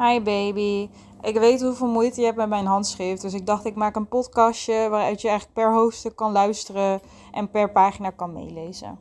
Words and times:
Hi 0.00 0.20
baby. 0.20 0.88
Ik 1.20 1.38
weet 1.38 1.62
hoeveel 1.62 1.86
moeite 1.86 2.20
je 2.20 2.26
hebt 2.26 2.38
met 2.38 2.48
mijn 2.48 2.66
handschrift. 2.66 3.22
Dus 3.22 3.34
ik 3.34 3.46
dacht, 3.46 3.64
ik 3.64 3.74
maak 3.74 3.96
een 3.96 4.08
podcastje 4.08 4.88
waaruit 4.88 5.20
je 5.20 5.28
eigenlijk 5.28 5.58
per 5.58 5.72
hoofdstuk 5.72 6.16
kan 6.16 6.32
luisteren 6.32 7.00
en 7.32 7.50
per 7.50 7.72
pagina 7.72 8.10
kan 8.10 8.32
meelezen. 8.32 8.98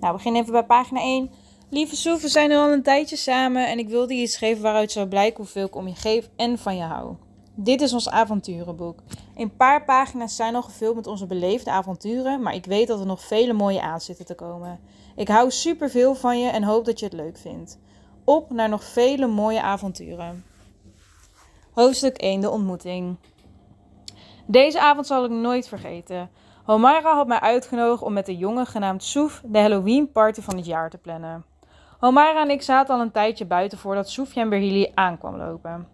Nou, 0.00 0.12
we 0.12 0.12
beginnen 0.12 0.40
even 0.40 0.52
bij 0.52 0.64
pagina 0.64 1.00
1. 1.00 1.30
Lieve 1.70 1.96
Soef, 1.96 2.22
we 2.22 2.28
zijn 2.28 2.48
nu 2.48 2.56
al 2.56 2.72
een 2.72 2.82
tijdje 2.82 3.16
samen 3.16 3.68
en 3.68 3.78
ik 3.78 3.88
wilde 3.88 4.14
je 4.14 4.22
iets 4.22 4.36
geven 4.36 4.62
waaruit 4.62 4.92
zou 4.92 5.08
blijken 5.08 5.36
hoeveel 5.36 5.66
ik 5.66 5.76
om 5.76 5.88
je 5.88 5.94
geef 5.94 6.30
en 6.36 6.58
van 6.58 6.76
je 6.76 6.82
hou. 6.82 7.14
Dit 7.54 7.80
is 7.80 7.92
ons 7.92 8.08
avonturenboek. 8.08 8.98
Een 9.36 9.56
paar 9.56 9.84
pagina's 9.84 10.36
zijn 10.36 10.54
al 10.54 10.62
gevuld 10.62 10.94
met 10.94 11.06
onze 11.06 11.26
beleefde 11.26 11.70
avonturen, 11.70 12.42
maar 12.42 12.54
ik 12.54 12.64
weet 12.64 12.86
dat 12.86 13.00
er 13.00 13.06
nog 13.06 13.24
vele 13.24 13.52
mooie 13.52 13.82
aan 13.82 14.00
zitten 14.00 14.26
te 14.26 14.34
komen. 14.34 14.80
Ik 15.16 15.28
hou 15.28 15.50
superveel 15.50 16.14
van 16.14 16.40
je 16.40 16.48
en 16.48 16.62
hoop 16.62 16.84
dat 16.84 16.98
je 16.98 17.04
het 17.04 17.14
leuk 17.14 17.38
vindt. 17.38 17.78
Op 18.24 18.50
naar 18.50 18.68
nog 18.68 18.84
vele 18.84 19.26
mooie 19.26 19.62
avonturen. 19.62 20.44
Hoofdstuk 21.72 22.16
1: 22.16 22.40
De 22.40 22.50
ontmoeting. 22.50 23.16
Deze 24.46 24.80
avond 24.80 25.06
zal 25.06 25.24
ik 25.24 25.30
nooit 25.30 25.68
vergeten. 25.68 26.30
Homara 26.64 27.14
had 27.14 27.26
mij 27.26 27.40
uitgenodigd 27.40 28.02
om 28.02 28.12
met 28.12 28.28
een 28.28 28.38
jongen 28.38 28.66
genaamd 28.66 29.02
Soef 29.02 29.42
de 29.44 29.58
Halloween 29.58 30.12
party 30.12 30.40
van 30.40 30.56
het 30.56 30.66
jaar 30.66 30.90
te 30.90 30.98
plannen. 30.98 31.44
Homara 31.98 32.42
en 32.42 32.50
ik 32.50 32.62
zaten 32.62 32.94
al 32.94 33.00
een 33.00 33.10
tijdje 33.10 33.44
buiten 33.44 33.78
voordat 33.78 34.10
Soefjan 34.10 34.48
Berhili 34.48 34.90
aankwam 34.94 35.36
lopen. 35.36 35.88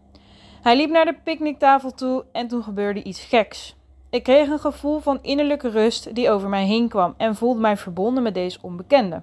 Hij 0.63 0.77
liep 0.77 0.91
naar 0.91 1.05
de 1.05 1.19
picknicktafel 1.25 1.91
toe 1.91 2.25
en 2.33 2.49
toen 2.49 2.63
gebeurde 2.63 3.03
iets 3.03 3.21
geks. 3.21 3.77
Ik 4.11 4.23
kreeg 4.23 4.49
een 4.49 4.59
gevoel 4.59 4.99
van 4.99 5.19
innerlijke 5.23 5.69
rust 5.69 6.15
die 6.15 6.31
over 6.31 6.49
mij 6.49 6.65
heen 6.65 6.89
kwam 6.89 7.15
en 7.17 7.37
voelde 7.37 7.61
mij 7.61 7.77
verbonden 7.77 8.23
met 8.23 8.35
deze 8.35 8.59
onbekende. 8.63 9.23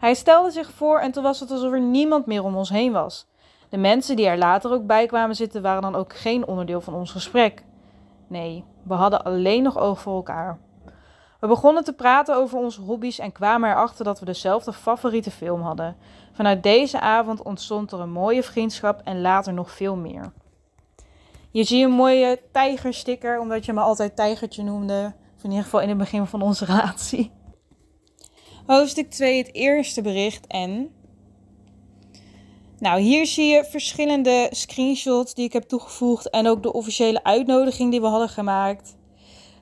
Hij 0.00 0.14
stelde 0.14 0.50
zich 0.50 0.70
voor 0.70 0.98
en 0.98 1.12
toen 1.12 1.22
was 1.22 1.40
het 1.40 1.50
alsof 1.50 1.72
er 1.72 1.80
niemand 1.80 2.26
meer 2.26 2.44
om 2.44 2.56
ons 2.56 2.70
heen 2.70 2.92
was. 2.92 3.26
De 3.68 3.76
mensen 3.76 4.16
die 4.16 4.26
er 4.26 4.38
later 4.38 4.72
ook 4.72 4.86
bij 4.86 5.06
kwamen 5.06 5.36
zitten 5.36 5.62
waren 5.62 5.82
dan 5.82 5.94
ook 5.94 6.16
geen 6.16 6.46
onderdeel 6.46 6.80
van 6.80 6.94
ons 6.94 7.10
gesprek. 7.10 7.64
Nee, 8.26 8.64
we 8.82 8.94
hadden 8.94 9.24
alleen 9.24 9.62
nog 9.62 9.78
oog 9.78 10.00
voor 10.00 10.14
elkaar. 10.14 10.58
We 11.40 11.46
begonnen 11.46 11.84
te 11.84 11.92
praten 11.92 12.36
over 12.36 12.58
onze 12.58 12.80
hobby's 12.80 13.18
en 13.18 13.32
kwamen 13.32 13.70
erachter 13.70 14.04
dat 14.04 14.18
we 14.20 14.24
dezelfde 14.24 14.72
favoriete 14.72 15.30
film 15.30 15.60
hadden. 15.60 15.96
Vanuit 16.32 16.62
deze 16.62 17.00
avond 17.00 17.42
ontstond 17.42 17.92
er 17.92 18.00
een 18.00 18.12
mooie 18.12 18.42
vriendschap 18.42 19.00
en 19.04 19.20
later 19.20 19.52
nog 19.52 19.70
veel 19.70 19.96
meer. 19.96 20.32
Je 21.50 21.64
ziet 21.64 21.84
een 21.84 21.90
mooie 21.90 22.40
tijgersticker, 22.52 23.40
omdat 23.40 23.64
je 23.64 23.72
me 23.72 23.80
altijd 23.80 24.16
tijgertje 24.16 24.62
noemde. 24.62 25.12
In 25.42 25.50
ieder 25.50 25.64
geval 25.64 25.80
in 25.80 25.88
het 25.88 25.98
begin 25.98 26.26
van 26.26 26.42
onze 26.42 26.64
relatie. 26.64 27.32
Hoofdstuk 28.70 29.10
2, 29.10 29.38
het 29.38 29.54
eerste 29.54 30.02
bericht 30.02 30.46
en... 30.46 30.90
Nou, 32.78 33.00
hier 33.00 33.26
zie 33.26 33.46
je 33.46 33.64
verschillende 33.64 34.48
screenshots 34.50 35.34
die 35.34 35.44
ik 35.44 35.52
heb 35.52 35.62
toegevoegd 35.62 36.30
en 36.30 36.46
ook 36.46 36.62
de 36.62 36.72
officiële 36.72 37.24
uitnodiging 37.24 37.90
die 37.90 38.00
we 38.00 38.06
hadden 38.06 38.28
gemaakt. 38.28 38.96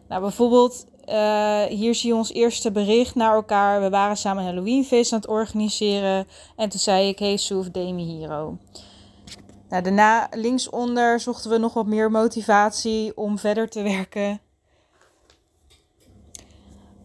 Nou, 0.08 0.20
bijvoorbeeld, 0.20 0.86
uh, 1.06 1.62
hier 1.62 1.94
zie 1.94 2.08
je 2.08 2.16
ons 2.16 2.32
eerste 2.32 2.72
bericht 2.72 3.14
naar 3.14 3.34
elkaar. 3.34 3.80
We 3.80 3.90
waren 3.90 4.16
samen 4.16 4.42
een 4.42 4.48
Halloweenfeest 4.48 5.12
aan 5.12 5.18
het 5.18 5.28
organiseren 5.28 6.26
en 6.56 6.68
toen 6.68 6.80
zei 6.80 7.08
ik, 7.08 7.18
hey 7.18 7.36
Soef, 7.36 7.70
Demi 7.70 8.18
Hero. 8.18 8.58
Nou, 9.68 9.82
daarna 9.82 10.28
linksonder 10.30 11.20
zochten 11.20 11.50
we 11.50 11.58
nog 11.58 11.74
wat 11.74 11.86
meer 11.86 12.10
motivatie 12.10 13.16
om 13.16 13.38
verder 13.38 13.68
te 13.68 13.82
werken. 13.82 14.40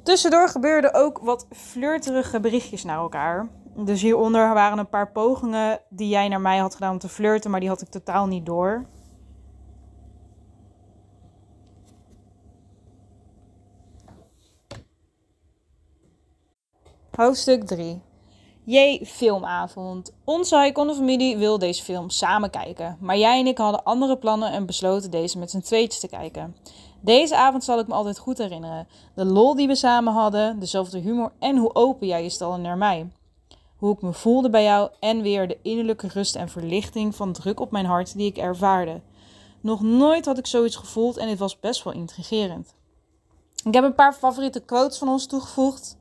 Tussendoor 0.04 0.50
gebeurden 0.50 0.94
ook 0.94 1.18
wat 1.18 1.48
flirterige 1.52 2.40
berichtjes 2.40 2.84
naar 2.84 2.98
elkaar. 2.98 3.50
Dus 3.76 4.02
hieronder 4.02 4.54
waren 4.54 4.78
een 4.78 4.90
paar 4.90 5.12
pogingen 5.12 5.80
die 5.90 6.08
jij 6.08 6.28
naar 6.28 6.42
mij 6.42 6.58
had 6.58 6.74
gedaan 6.74 6.92
om 6.92 7.00
te 7.00 7.10
flirten, 7.10 7.52
maar 7.52 7.60
die 7.60 7.70
had 7.70 7.82
ik 7.82 7.90
totaal 7.90 8.28
niet 8.28 8.46
door. 8.46 8.86
Hoofdstuk 17.16 17.64
3. 17.64 18.02
Jee, 18.64 19.06
filmavond. 19.06 20.14
Onze 20.24 20.66
Icon 20.66 20.94
familie 20.94 21.38
wil 21.38 21.60
deze 21.60 21.84
film 21.84 22.10
samen 22.10 22.50
kijken. 22.50 22.98
Maar 23.00 23.18
jij 23.18 23.40
en 23.40 23.48
ik 23.48 23.58
hadden 23.58 23.84
andere 23.84 24.18
plannen 24.18 24.52
en 24.52 24.66
besloten 24.66 25.12
deze 25.12 25.38
met 25.38 25.52
z'n 25.52 25.60
tweetjes 25.60 26.00
te 26.00 26.08
kijken. 26.08 26.56
Deze 27.04 27.36
avond 27.36 27.64
zal 27.64 27.80
ik 27.80 27.88
me 27.88 27.94
altijd 27.94 28.18
goed 28.18 28.38
herinneren. 28.38 28.88
De 29.16 29.26
lol 29.26 29.56
die 29.56 29.68
we 29.68 29.76
samen 29.76 30.14
hadden, 30.14 30.60
dezelfde 30.60 31.00
humor 31.00 31.32
en 31.40 31.58
hoe 31.58 31.76
open 31.76 32.08
jij 32.08 32.24
je 32.24 32.30
stelde 32.30 32.58
naar 32.58 32.78
mij. 32.78 33.08
Hoe 33.78 33.94
ik 33.94 34.02
me 34.02 34.14
voelde 34.14 34.50
bij 34.50 34.64
jou 34.64 34.90
en 35.00 35.22
weer 35.22 35.48
de 35.48 35.58
innerlijke 35.62 36.08
rust 36.08 36.36
en 36.36 36.50
verlichting 36.50 37.16
van 37.16 37.34
druk 37.34 37.60
op 37.60 37.72
mijn 37.72 37.86
hart 37.86 38.18
die 38.18 38.28
ik 38.28 38.38
ervaarde. 38.38 39.02
Nog 39.62 39.82
nooit 39.82 40.26
had 40.26 40.38
ik 40.38 40.48
zoiets 40.48 40.76
gevoeld 40.76 41.18
en 41.18 41.28
dit 41.28 41.40
was 41.40 41.60
best 41.60 41.84
wel 41.84 41.94
intrigerend. 41.94 42.74
Ik 43.64 43.74
heb 43.74 43.84
een 43.84 43.96
paar 43.96 44.14
favoriete 44.14 44.60
quotes 44.60 44.98
van 44.98 45.10
ons 45.10 45.26
toegevoegd. 45.26 45.98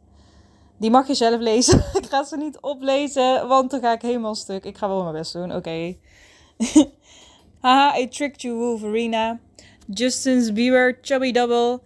Die 0.76 0.90
mag 0.90 1.06
je 1.06 1.14
zelf 1.14 1.40
lezen. 1.40 1.78
ik 2.00 2.06
ga 2.06 2.24
ze 2.24 2.36
niet 2.36 2.60
oplezen, 2.60 3.48
want 3.48 3.70
dan 3.70 3.80
ga 3.80 3.92
ik 3.92 4.02
helemaal 4.02 4.34
stuk. 4.34 4.64
Ik 4.64 4.78
ga 4.78 4.88
wel 4.88 5.02
mijn 5.02 5.14
best 5.14 5.32
doen, 5.32 5.54
oké. 5.54 5.96
Haha, 7.60 7.98
I 7.98 8.08
tricked 8.08 8.42
you, 8.42 8.56
Wolverina. 8.56 9.40
Justin's 9.90 10.50
Bieber, 10.50 11.02
Chubby 11.02 11.32
Double. 11.32 11.84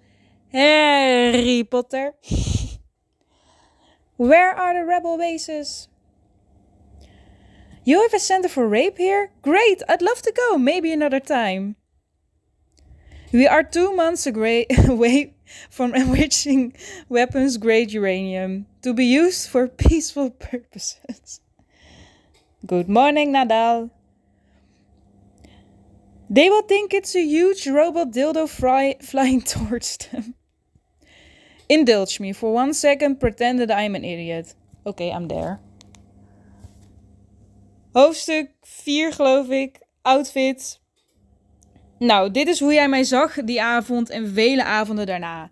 Harry 0.53 1.65
Potter. 1.65 2.12
Where 4.17 4.55
are 4.57 4.75
the 4.75 4.87
rebel 4.87 5.19
bases? 5.19 5.89
You 7.85 8.03
have 8.03 8.15
a 8.15 8.19
center 8.19 8.49
for 8.49 8.67
rape 8.67 8.99
here? 8.99 9.31
Great, 9.43 9.83
I'd 9.89 10.03
love 10.03 10.23
to 10.23 10.33
go, 10.33 10.56
maybe 10.56 10.93
another 10.93 11.21
time. 11.21 11.77
We 13.33 13.47
are 13.47 13.62
two 13.62 13.95
months 13.95 14.27
away 14.27 15.35
from 15.71 15.95
enriching 15.95 16.75
weapons 17.09 17.59
grade 17.59 17.93
uranium 17.93 18.67
to 18.83 18.95
be 18.95 19.05
used 19.05 19.49
for 19.49 19.69
peaceful 19.69 20.31
purposes. 20.51 21.41
Good 22.65 22.89
morning, 22.89 23.33
Nadal. 23.33 23.91
They 26.28 26.48
will 26.48 26.62
think 26.66 26.92
it's 26.92 27.14
a 27.14 27.25
huge 27.25 27.66
robot 27.66 28.12
dildo 28.12 28.48
fly, 28.48 28.97
flying 29.00 29.42
towards 29.53 29.97
them. 29.97 30.34
Indulge 31.69 32.20
me 32.20 32.32
for 32.32 32.53
one 32.53 32.72
second, 32.72 33.19
pretend 33.19 33.59
that 33.59 33.70
I'm 33.70 33.94
an 33.94 34.04
idiot. 34.04 34.54
Okay, 34.84 35.10
I'm 35.10 35.28
there. 35.28 35.59
Hoofdstuk 37.92 38.50
4, 38.62 39.12
geloof 39.12 39.48
ik. 39.48 39.81
Outfit. 40.03 40.81
Nou, 41.98 42.31
dit 42.31 42.48
is 42.48 42.60
hoe 42.60 42.72
jij 42.72 42.88
mij 42.88 43.04
zag 43.04 43.34
die 43.34 43.62
avond 43.62 44.10
en 44.10 44.28
vele 44.34 44.64
avonden 44.64 45.06
daarna. 45.06 45.50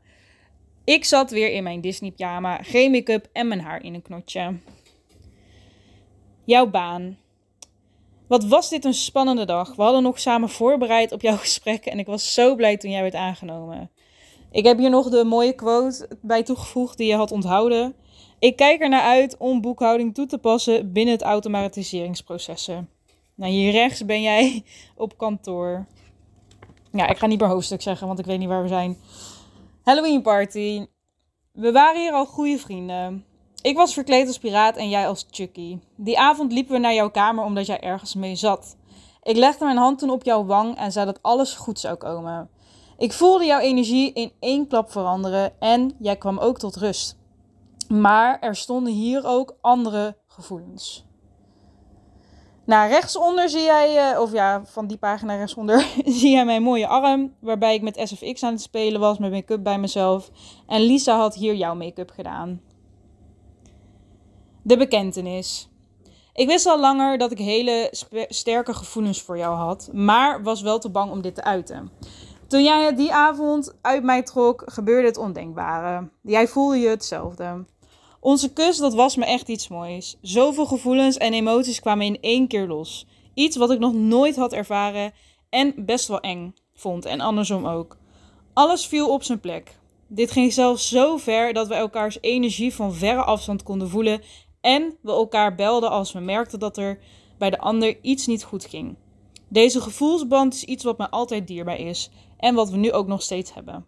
Ik 0.85 1.05
zat 1.05 1.31
weer 1.31 1.53
in 1.53 1.63
mijn 1.63 1.81
Disney-pyjama, 1.81 2.63
geen 2.63 2.91
make-up 2.91 3.29
en 3.33 3.49
mijn 3.49 3.61
haar 3.61 3.83
in 3.83 3.95
een 3.95 4.03
knotje. 4.03 4.55
Jouw 6.45 6.67
baan. 6.67 7.19
Wat 8.27 8.45
was 8.45 8.69
dit 8.69 8.85
een 8.85 8.95
spannende 8.95 9.45
dag. 9.45 9.75
We 9.75 9.83
hadden 9.83 10.03
nog 10.03 10.21
samen 10.21 10.49
voorbereid 10.49 11.13
op 11.13 11.21
jouw 11.21 11.37
gesprek 11.37 11.87
en 11.87 11.99
ik 11.99 12.07
was 12.07 12.35
zo 12.35 12.55
blij 12.55 12.77
toen 12.77 12.91
jij 12.91 13.03
werd 13.03 13.15
aangenomen. 13.15 13.91
Ik 14.51 14.65
heb 14.65 14.79
hier 14.79 14.91
nog 14.91 15.09
de 15.09 15.25
mooie 15.25 15.53
quote 15.53 16.09
bij 16.23 16.43
toegevoegd 16.43 16.97
die 16.97 17.07
je 17.07 17.15
had 17.15 17.33
onthouden. 17.33 17.95
Ik 18.39 18.57
kijk 18.57 18.81
er 18.81 18.89
naar 18.89 19.03
uit 19.03 19.37
om 19.37 19.61
boekhouding 19.61 20.15
toe 20.15 20.27
te 20.27 20.39
passen 20.39 20.93
binnen 20.93 21.15
het 21.15 21.23
automatiseringsprocessen. 21.23 22.89
Nou, 23.35 23.53
hier 23.53 23.73
rechts 23.73 24.05
ben 24.05 24.23
jij 24.23 24.65
op 24.97 25.19
kantoor. 25.19 25.87
Ja, 26.93 27.09
ik 27.09 27.19
ga 27.19 27.27
niet 27.27 27.39
per 27.39 27.49
hoofdstuk 27.49 27.83
zeggen, 27.83 28.07
want 28.07 28.19
ik 28.19 28.25
weet 28.25 28.39
niet 28.39 28.49
waar 28.49 28.63
we 28.63 28.69
zijn. 28.69 28.97
Halloween 29.83 30.23
party. 30.23 30.87
We 31.53 31.73
waren 31.73 32.01
hier 32.01 32.13
al 32.13 32.27
goede 32.27 32.59
vrienden. 32.59 33.25
Ik 33.65 33.77
was 33.77 33.95
verkleed 33.95 34.27
als 34.27 34.39
piraat 34.39 34.77
en 34.77 34.89
jij 34.89 35.09
als 35.09 35.27
Chucky. 35.31 35.79
Die 35.97 36.19
avond 36.19 36.53
liepen 36.53 36.73
we 36.73 36.79
naar 36.79 36.95
jouw 36.95 37.11
kamer 37.11 37.45
omdat 37.45 37.67
jij 37.67 37.81
ergens 37.81 38.15
mee 38.15 38.37
zat. 38.37 38.77
Ik 39.23 39.37
legde 39.37 39.65
mijn 39.65 39.77
hand 39.77 39.99
toen 39.99 40.11
op 40.11 40.25
jouw 40.25 40.45
wang 40.45 40.77
en 40.77 40.93
zei 40.93 41.07
dat 41.07 41.23
alles 41.23 41.55
goed 41.55 41.81
zou 41.81 41.97
komen. 41.97 42.49
Ik 42.99 43.13
voelde 43.13 43.45
jouw 43.45 43.59
energie 43.59 44.13
in 44.13 44.33
één 44.41 44.67
klap 44.67 44.91
veranderen 44.91 45.61
en 45.61 45.97
jij 45.99 46.17
kwam 46.17 46.39
ook 46.39 46.59
tot 46.59 46.77
rust. 46.77 47.17
Maar 47.89 48.41
er 48.41 48.57
stonden 48.57 48.93
hier 48.93 49.27
ook 49.27 49.57
andere 49.61 50.17
gevoelens. 50.27 51.07
Nou, 52.65 52.89
rechtsonder 52.89 53.49
zie 53.49 53.63
jij, 53.63 54.13
uh, 54.13 54.21
of 54.21 54.33
ja, 54.33 54.65
van 54.65 54.87
die 54.87 54.97
pagina 54.97 55.37
rechtsonder, 55.37 55.87
zie 56.05 56.31
jij 56.31 56.45
mijn 56.45 56.63
mooie 56.63 56.87
arm. 56.87 57.35
Waarbij 57.41 57.75
ik 57.75 57.83
met 57.83 58.01
SFX 58.03 58.43
aan 58.43 58.53
het 58.53 58.63
spelen 58.63 59.01
was, 59.01 59.19
met 59.19 59.31
make-up 59.31 59.63
bij 59.63 59.79
mezelf. 59.79 60.31
En 60.67 60.81
Lisa 60.81 61.17
had 61.17 61.35
hier 61.35 61.55
jouw 61.55 61.75
make-up 61.75 62.11
gedaan. 62.11 62.61
De 64.67 64.77
bekentenis. 64.77 65.69
Ik 66.35 66.47
wist 66.47 66.67
al 66.67 66.81
langer 66.81 67.19
dat 67.19 67.31
ik 67.31 67.39
hele 67.39 67.89
sterke 68.29 68.75
gevoelens 68.75 69.23
voor 69.23 69.39
jou 69.39 69.57
had, 69.57 69.91
maar 69.93 70.43
was 70.43 70.63
wel 70.63 70.79
te 70.79 70.91
bang 70.91 71.11
om 71.11 71.21
dit 71.21 71.35
te 71.35 71.45
uiten. 71.45 71.91
Toen 72.49 72.63
jij 72.63 72.85
het 72.85 72.97
die 72.97 73.13
avond 73.13 73.77
uit 73.81 74.03
mij 74.03 74.23
trok, 74.23 74.63
gebeurde 74.67 75.07
het 75.07 75.17
ondenkbare. 75.17 76.09
Jij 76.23 76.49
voelde 76.49 76.79
je 76.79 76.89
hetzelfde. 76.89 77.65
Onze 78.21 78.53
kus, 78.53 78.77
dat 78.77 78.95
was 78.95 79.17
me 79.17 79.25
echt 79.25 79.49
iets 79.49 79.69
moois. 79.69 80.19
Zoveel 80.21 80.67
gevoelens 80.67 81.17
en 81.17 81.33
emoties 81.33 81.81
kwamen 81.81 82.07
in 82.07 82.19
één 82.21 82.49
keer 82.49 82.67
los. 82.67 83.07
Iets 83.35 83.57
wat 83.57 83.71
ik 83.71 83.79
nog 83.79 83.93
nooit 83.93 84.37
had 84.37 84.53
ervaren 84.53 85.13
en 85.51 85.75
best 85.77 86.09
wel 86.09 86.21
eng 86.21 86.55
vond. 86.75 87.05
En 87.05 87.21
andersom 87.21 87.67
ook. 87.67 87.97
Alles 88.53 88.87
viel 88.87 89.09
op 89.09 89.23
zijn 89.23 89.41
plek. 89.41 89.79
Dit 90.09 90.31
ging 90.31 90.53
zelfs 90.53 90.89
zo 90.89 91.17
ver 91.17 91.53
dat 91.53 91.69
we 91.69 91.75
elkaars 91.75 92.19
energie 92.21 92.75
van 92.75 92.95
verre 92.95 93.23
afstand 93.23 93.63
konden 93.63 93.89
voelen 93.89 94.21
en 94.65 94.97
we 95.01 95.11
elkaar 95.11 95.55
belden 95.55 95.91
als 95.91 96.13
we 96.13 96.21
merkten 96.21 96.59
dat 96.59 96.77
er 96.77 96.99
bij 97.39 97.51
de 97.51 97.59
ander 97.59 97.99
iets 98.03 98.27
niet 98.27 98.45
goed 98.45 98.65
ging. 98.65 98.97
Deze 99.49 99.81
gevoelsband 99.81 100.55
is 100.55 100.65
iets 100.65 100.85
wat 100.85 100.99
me 100.99 101.11
altijd 101.11 101.47
dierbaar 101.47 101.79
is 101.79 102.11
en 102.39 102.55
wat 102.55 102.71
we 102.71 102.77
nu 102.77 102.93
ook 102.93 103.07
nog 103.07 103.23
steeds 103.23 103.55
hebben. 103.55 103.87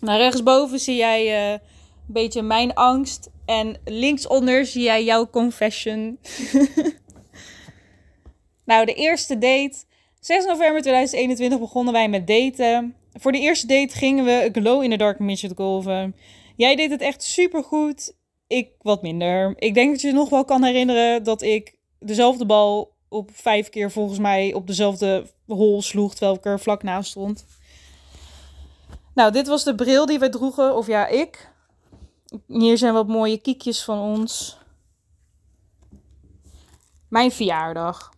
Nou, 0.00 0.18
rechtsboven 0.18 0.78
zie 0.78 0.96
jij 0.96 1.26
uh, 1.26 1.50
een 1.52 1.60
beetje 2.06 2.42
mijn 2.42 2.74
angst 2.74 3.30
en 3.44 3.80
linksonder 3.84 4.66
zie 4.66 4.82
jij 4.82 5.04
jouw 5.04 5.30
confession. 5.30 6.18
nou, 8.64 8.84
de 8.84 8.94
eerste 8.94 9.38
date. 9.38 9.84
6 10.20 10.44
november 10.44 10.80
2021 10.80 11.58
begonnen 11.58 11.92
wij 11.92 12.08
met 12.08 12.26
daten. 12.26 12.96
Voor 13.12 13.32
de 13.32 13.40
eerste 13.40 13.66
date 13.66 13.96
gingen 13.96 14.24
we 14.24 14.48
glow 14.52 14.82
in 14.82 14.90
the 14.90 14.96
dark 14.96 15.18
midget 15.18 15.52
golven. 15.56 16.16
Jij 16.56 16.76
deed 16.76 16.90
het 16.90 17.00
echt 17.00 17.22
super 17.22 17.64
goed. 17.64 18.14
Ik 18.52 18.70
wat 18.78 19.02
minder. 19.02 19.54
Ik 19.56 19.74
denk 19.74 19.90
dat 19.90 20.00
je 20.00 20.12
nog 20.12 20.28
wel 20.28 20.44
kan 20.44 20.62
herinneren 20.64 21.24
dat 21.24 21.42
ik 21.42 21.76
dezelfde 21.98 22.46
bal 22.46 22.94
op 23.08 23.30
vijf 23.32 23.68
keer 23.68 23.90
volgens 23.90 24.18
mij 24.18 24.54
op 24.54 24.66
dezelfde 24.66 25.26
hol 25.46 25.82
sloeg, 25.82 26.12
terwijl 26.12 26.36
ik 26.36 26.44
er 26.44 26.60
vlak 26.60 26.82
naast 26.82 27.10
stond. 27.10 27.46
Nou, 29.14 29.32
dit 29.32 29.46
was 29.46 29.64
de 29.64 29.74
bril 29.74 30.06
die 30.06 30.18
we 30.18 30.28
droegen, 30.28 30.76
of 30.76 30.86
ja, 30.86 31.06
ik. 31.06 31.50
Hier 32.46 32.78
zijn 32.78 32.92
wat 32.94 33.08
mooie 33.08 33.40
kiekjes 33.40 33.84
van 33.84 33.98
ons. 33.98 34.58
Mijn 37.08 37.32
verjaardag. 37.32 38.12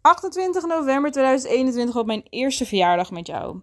28 0.00 0.66
november 0.66 1.10
2021 1.10 1.94
was 1.94 2.04
mijn 2.04 2.26
eerste 2.30 2.66
verjaardag 2.66 3.10
met 3.10 3.26
jou. 3.26 3.60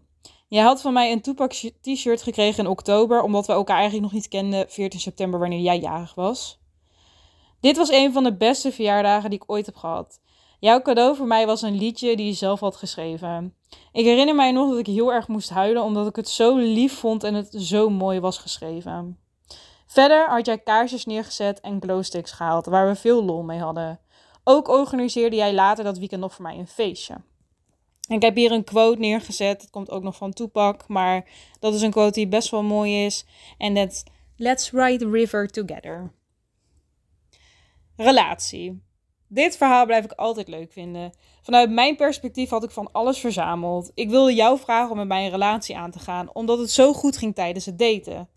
Jij 0.56 0.64
had 0.64 0.82
van 0.82 0.94
mij 0.94 1.12
een 1.12 1.22
Tupac 1.22 1.52
t-shirt 1.82 2.22
gekregen 2.22 2.64
in 2.64 2.70
oktober, 2.70 3.22
omdat 3.22 3.48
we 3.48 3.54
elkaar 3.54 3.76
eigenlijk 3.76 4.04
nog 4.04 4.14
niet 4.14 4.28
kenden, 4.28 4.66
14 4.70 5.00
september, 5.00 5.40
wanneer 5.40 5.60
jij 5.60 5.80
jarig 5.80 6.16
was. 6.16 6.60
Dit 7.60 7.78
was 7.78 7.90
een 7.90 8.14
van 8.14 8.24
de 8.24 8.36
beste 8.36 8.72
verjaardagen 8.72 9.30
die 9.30 9.40
ik 9.40 9.52
ooit 9.52 9.66
heb 9.66 9.76
gehad. 9.76 10.20
Jouw 10.60 10.82
cadeau 10.82 11.16
voor 11.16 11.28
mij 11.28 11.46
was 11.46 11.62
een 11.62 11.78
liedje 11.78 12.16
die 12.16 12.26
je 12.26 12.34
zelf 12.34 12.60
had 12.60 12.76
geschreven. 12.76 13.56
Ik 13.92 14.06
herinner 14.06 14.36
mij 14.36 14.52
nog 14.52 14.70
dat 14.70 14.80
ik 14.80 14.86
heel 14.86 15.14
erg 15.14 15.28
moest 15.28 15.50
huilen, 15.50 15.84
omdat 15.84 16.08
ik 16.08 16.16
het 16.16 16.30
zo 16.30 16.56
lief 16.56 16.94
vond 16.94 17.24
en 17.24 17.34
het 17.34 17.50
zo 17.58 17.90
mooi 17.90 18.20
was 18.20 18.38
geschreven. 18.38 19.20
Verder 19.86 20.30
had 20.30 20.46
jij 20.46 20.58
kaarsjes 20.58 21.06
neergezet 21.06 21.60
en 21.60 21.82
glowsticks 21.82 22.32
gehaald, 22.32 22.66
waar 22.66 22.88
we 22.88 22.96
veel 22.96 23.24
lol 23.24 23.44
mee 23.44 23.60
hadden. 23.60 24.00
Ook 24.44 24.68
organiseerde 24.68 25.36
jij 25.36 25.54
later 25.54 25.84
dat 25.84 25.98
weekend 25.98 26.22
nog 26.22 26.34
voor 26.34 26.46
mij 26.46 26.58
een 26.58 26.68
feestje. 26.68 27.16
Ik 28.08 28.22
heb 28.22 28.36
hier 28.36 28.52
een 28.52 28.64
quote 28.64 29.00
neergezet. 29.00 29.62
Het 29.62 29.70
komt 29.70 29.92
ook 29.92 30.04
nog 30.04 30.16
van 30.16 30.34
Tupac. 30.34 30.88
Maar 30.88 31.30
dat 31.60 31.74
is 31.74 31.82
een 31.82 31.92
quote 31.92 32.12
die 32.12 32.28
best 32.28 32.50
wel 32.50 32.64
mooi 32.64 33.06
is. 33.06 33.26
En 33.58 33.74
dat 33.74 34.04
Let's 34.38 34.72
ride 34.72 34.98
the 34.98 35.10
river 35.10 35.48
together. 35.48 36.12
Relatie. 37.96 38.84
Dit 39.28 39.58
verhaal 39.58 39.86
blijf 39.86 40.06
ik 40.06 40.12
altijd 40.12 40.48
leuk 40.48 40.72
vinden. 40.72 41.12
Vanuit 41.42 41.72
mijn 41.72 41.96
perspectief 41.96 42.50
had 42.50 42.64
ik 42.64 42.72
van 42.72 42.92
alles 42.92 43.20
verzameld. 43.20 43.92
Ik 43.94 44.10
wilde 44.10 44.34
jou 44.34 44.60
vragen 44.60 44.92
om 44.92 44.98
met 44.98 45.08
mij 45.08 45.26
een 45.26 45.32
relatie 45.32 45.78
aan 45.78 45.92
te 45.92 46.00
gaan, 46.00 46.34
omdat 46.34 46.60
het 46.60 46.72
zo 46.72 46.94
goed 46.94 47.18
ging 47.18 47.36
tijdens 47.36 47.66
het 47.66 47.80
daten. 47.80 48.30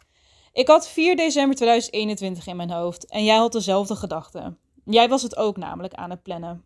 Ik 0.52 0.68
had 0.68 0.88
4 0.88 1.16
december 1.16 1.56
2021 1.56 2.46
in 2.46 2.56
mijn 2.56 2.70
hoofd 2.70 3.06
en 3.06 3.24
jij 3.24 3.36
had 3.36 3.52
dezelfde 3.52 3.96
gedachten. 3.96 4.58
Jij 4.84 5.08
was 5.08 5.22
het 5.22 5.36
ook 5.36 5.56
namelijk 5.56 5.94
aan 5.94 6.10
het 6.10 6.22
plannen. 6.22 6.64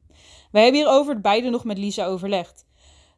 We 0.50 0.60
hebben 0.60 0.80
hierover 0.80 1.20
beide 1.20 1.50
nog 1.50 1.64
met 1.64 1.78
Lisa 1.78 2.04
overlegd. 2.06 2.64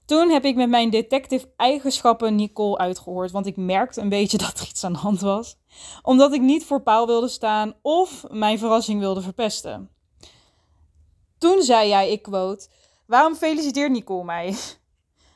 Toen 0.06 0.30
heb 0.30 0.44
ik 0.44 0.56
met 0.56 0.68
mijn 0.68 0.90
detective-eigenschappen 0.90 2.34
Nicole 2.34 2.78
uitgehoord, 2.78 3.30
want 3.30 3.46
ik 3.46 3.56
merkte 3.56 4.00
een 4.00 4.08
beetje 4.08 4.38
dat 4.46 4.60
er 4.60 4.66
iets 4.68 4.84
aan 4.84 4.92
de 4.92 4.98
hand 4.98 5.20
was. 5.20 5.56
Omdat 6.02 6.32
ik 6.32 6.40
niet 6.40 6.64
voor 6.64 6.82
paal 6.82 7.06
wilde 7.06 7.28
staan 7.28 7.74
of 7.82 8.24
mijn 8.30 8.58
verrassing 8.58 9.00
wilde 9.00 9.20
verpesten. 9.20 9.90
Toen 11.38 11.62
zei 11.62 11.88
jij, 11.88 12.12
ik 12.12 12.22
quote, 12.22 12.68
waarom 13.06 13.34
feliciteert 13.34 13.90
Nicole 13.90 14.24
mij? 14.24 14.54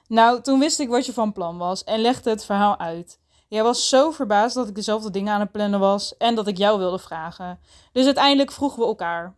Nou, 0.08 0.40
toen 0.40 0.58
wist 0.58 0.78
ik 0.78 0.88
wat 0.88 1.06
je 1.06 1.12
van 1.12 1.32
plan 1.32 1.58
was 1.58 1.84
en 1.84 2.00
legde 2.00 2.30
het 2.30 2.44
verhaal 2.44 2.78
uit. 2.78 3.20
Jij 3.48 3.62
was 3.62 3.88
zo 3.88 4.10
verbaasd 4.10 4.54
dat 4.54 4.68
ik 4.68 4.74
dezelfde 4.74 5.10
dingen 5.10 5.32
aan 5.32 5.40
het 5.40 5.52
plannen 5.52 5.80
was 5.80 6.16
en 6.16 6.34
dat 6.34 6.46
ik 6.46 6.56
jou 6.56 6.78
wilde 6.78 6.98
vragen. 6.98 7.58
Dus 7.92 8.04
uiteindelijk 8.04 8.52
vroegen 8.52 8.78
we 8.78 8.86
elkaar. 8.86 9.36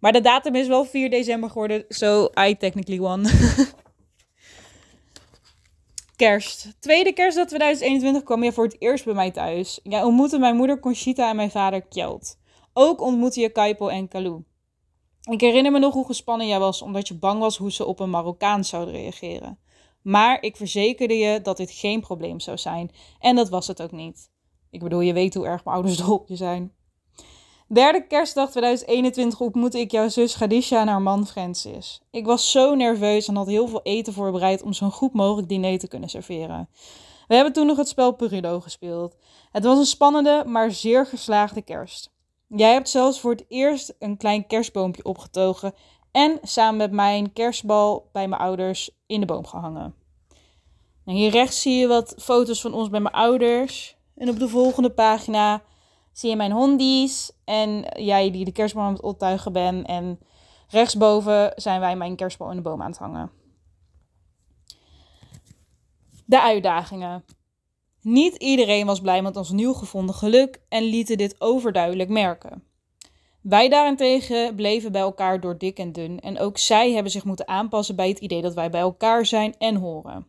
Maar 0.00 0.12
de 0.12 0.20
datum 0.20 0.54
is 0.54 0.66
wel 0.66 0.84
4 0.84 1.10
december 1.10 1.50
geworden, 1.50 1.84
so 1.88 2.30
I 2.40 2.56
technically 2.56 2.98
won. 2.98 3.26
Kerst. 6.22 6.76
Tweede 6.80 7.12
kerstdag 7.12 7.46
2021 7.46 8.22
kwam 8.22 8.42
je 8.42 8.52
voor 8.52 8.64
het 8.64 8.76
eerst 8.78 9.04
bij 9.04 9.14
mij 9.14 9.30
thuis. 9.30 9.80
Jij 9.82 10.02
ontmoette 10.02 10.38
mijn 10.38 10.56
moeder 10.56 10.80
Conchita 10.80 11.30
en 11.30 11.36
mijn 11.36 11.50
vader 11.50 11.82
Kjeld. 11.82 12.38
Ook 12.72 13.00
ontmoette 13.00 13.40
je 13.40 13.48
Kaipo 13.48 13.88
en 13.88 14.08
Kalou. 14.08 14.42
Ik 15.30 15.40
herinner 15.40 15.72
me 15.72 15.78
nog 15.78 15.94
hoe 15.94 16.06
gespannen 16.06 16.46
jij 16.46 16.58
was, 16.58 16.82
omdat 16.82 17.08
je 17.08 17.18
bang 17.18 17.40
was 17.40 17.56
hoe 17.56 17.72
ze 17.72 17.84
op 17.84 18.00
een 18.00 18.10
Marokkaan 18.10 18.64
zouden 18.64 18.94
reageren. 18.94 19.58
Maar 20.02 20.42
ik 20.42 20.56
verzekerde 20.56 21.14
je 21.14 21.40
dat 21.40 21.56
dit 21.56 21.70
geen 21.70 22.00
probleem 22.00 22.40
zou 22.40 22.58
zijn. 22.58 22.90
En 23.18 23.36
dat 23.36 23.48
was 23.48 23.66
het 23.66 23.82
ook 23.82 23.92
niet. 23.92 24.30
Ik 24.70 24.80
bedoel, 24.80 25.00
je 25.00 25.12
weet 25.12 25.34
hoe 25.34 25.46
erg 25.46 25.64
mijn 25.64 25.76
ouders 25.76 25.96
dol 25.96 26.14
op 26.14 26.28
je 26.28 26.36
zijn. 26.36 26.72
Derde 27.72 28.06
kerstdag 28.06 28.50
2021 28.50 29.40
ontmoette 29.40 29.80
ik 29.80 29.90
jouw 29.90 30.08
zus 30.08 30.34
Gadisha 30.34 30.80
en 30.80 30.88
haar 30.88 31.02
man 31.02 31.26
Francis. 31.26 32.00
Ik 32.10 32.24
was 32.24 32.50
zo 32.50 32.74
nerveus 32.74 33.28
en 33.28 33.36
had 33.36 33.46
heel 33.46 33.68
veel 33.68 33.80
eten 33.82 34.12
voorbereid 34.12 34.62
om 34.62 34.72
zo'n 34.72 34.90
goed 34.90 35.12
mogelijk 35.12 35.48
diner 35.48 35.78
te 35.78 35.88
kunnen 35.88 36.08
serveren. 36.08 36.68
We 37.28 37.34
hebben 37.34 37.52
toen 37.52 37.66
nog 37.66 37.76
het 37.76 37.88
spel 37.88 38.12
Perudo 38.12 38.60
gespeeld. 38.60 39.16
Het 39.52 39.64
was 39.64 39.78
een 39.78 39.84
spannende, 39.84 40.44
maar 40.46 40.70
zeer 40.70 41.06
geslaagde 41.06 41.62
kerst. 41.62 42.10
Jij 42.46 42.72
hebt 42.72 42.88
zelfs 42.88 43.20
voor 43.20 43.30
het 43.30 43.44
eerst 43.48 43.94
een 43.98 44.16
klein 44.16 44.46
kerstboompje 44.46 45.04
opgetogen 45.04 45.74
en 46.10 46.38
samen 46.42 46.76
met 46.76 46.92
mijn 46.92 47.32
kerstbal 47.32 48.08
bij 48.12 48.28
mijn 48.28 48.40
ouders 48.40 48.90
in 49.06 49.20
de 49.20 49.26
boom 49.26 49.46
gehangen. 49.46 49.94
Nou, 51.04 51.18
hier 51.18 51.30
rechts 51.30 51.62
zie 51.62 51.78
je 51.78 51.86
wat 51.86 52.14
foto's 52.18 52.60
van 52.60 52.74
ons 52.74 52.88
bij 52.88 53.00
mijn 53.00 53.14
ouders. 53.14 53.96
En 54.16 54.28
op 54.28 54.38
de 54.38 54.48
volgende 54.48 54.90
pagina 54.90 55.62
zie 56.12 56.30
je 56.30 56.36
mijn 56.36 56.52
hondies 56.52 57.32
en 57.44 57.84
jij 57.94 58.30
die 58.30 58.44
de 58.44 58.52
kerstboom 58.52 58.84
aan 58.84 58.92
het 58.92 59.02
optuigen 59.02 59.52
bent. 59.52 59.86
En 59.86 60.18
rechtsboven 60.68 61.52
zijn 61.56 61.80
wij 61.80 61.96
mijn 61.96 62.16
kerstboom 62.16 62.50
in 62.50 62.56
de 62.56 62.62
boom 62.62 62.82
aan 62.82 62.90
het 62.90 62.98
hangen. 62.98 63.30
De 66.24 66.40
uitdagingen. 66.40 67.24
Niet 68.00 68.36
iedereen 68.36 68.86
was 68.86 69.00
blij 69.00 69.22
met 69.22 69.36
ons 69.36 69.50
nieuw 69.50 69.72
gevonden 69.72 70.14
geluk 70.14 70.60
en 70.68 70.82
lieten 70.82 71.16
dit 71.16 71.40
overduidelijk 71.40 72.08
merken. 72.08 72.64
Wij 73.42 73.68
daarentegen 73.68 74.54
bleven 74.54 74.92
bij 74.92 75.00
elkaar 75.00 75.40
door 75.40 75.58
dik 75.58 75.78
en 75.78 75.92
dun 75.92 76.20
en 76.20 76.38
ook 76.38 76.58
zij 76.58 76.92
hebben 76.92 77.12
zich 77.12 77.24
moeten 77.24 77.48
aanpassen 77.48 77.96
bij 77.96 78.08
het 78.08 78.18
idee 78.18 78.42
dat 78.42 78.54
wij 78.54 78.70
bij 78.70 78.80
elkaar 78.80 79.26
zijn 79.26 79.54
en 79.58 79.76
horen. 79.76 80.26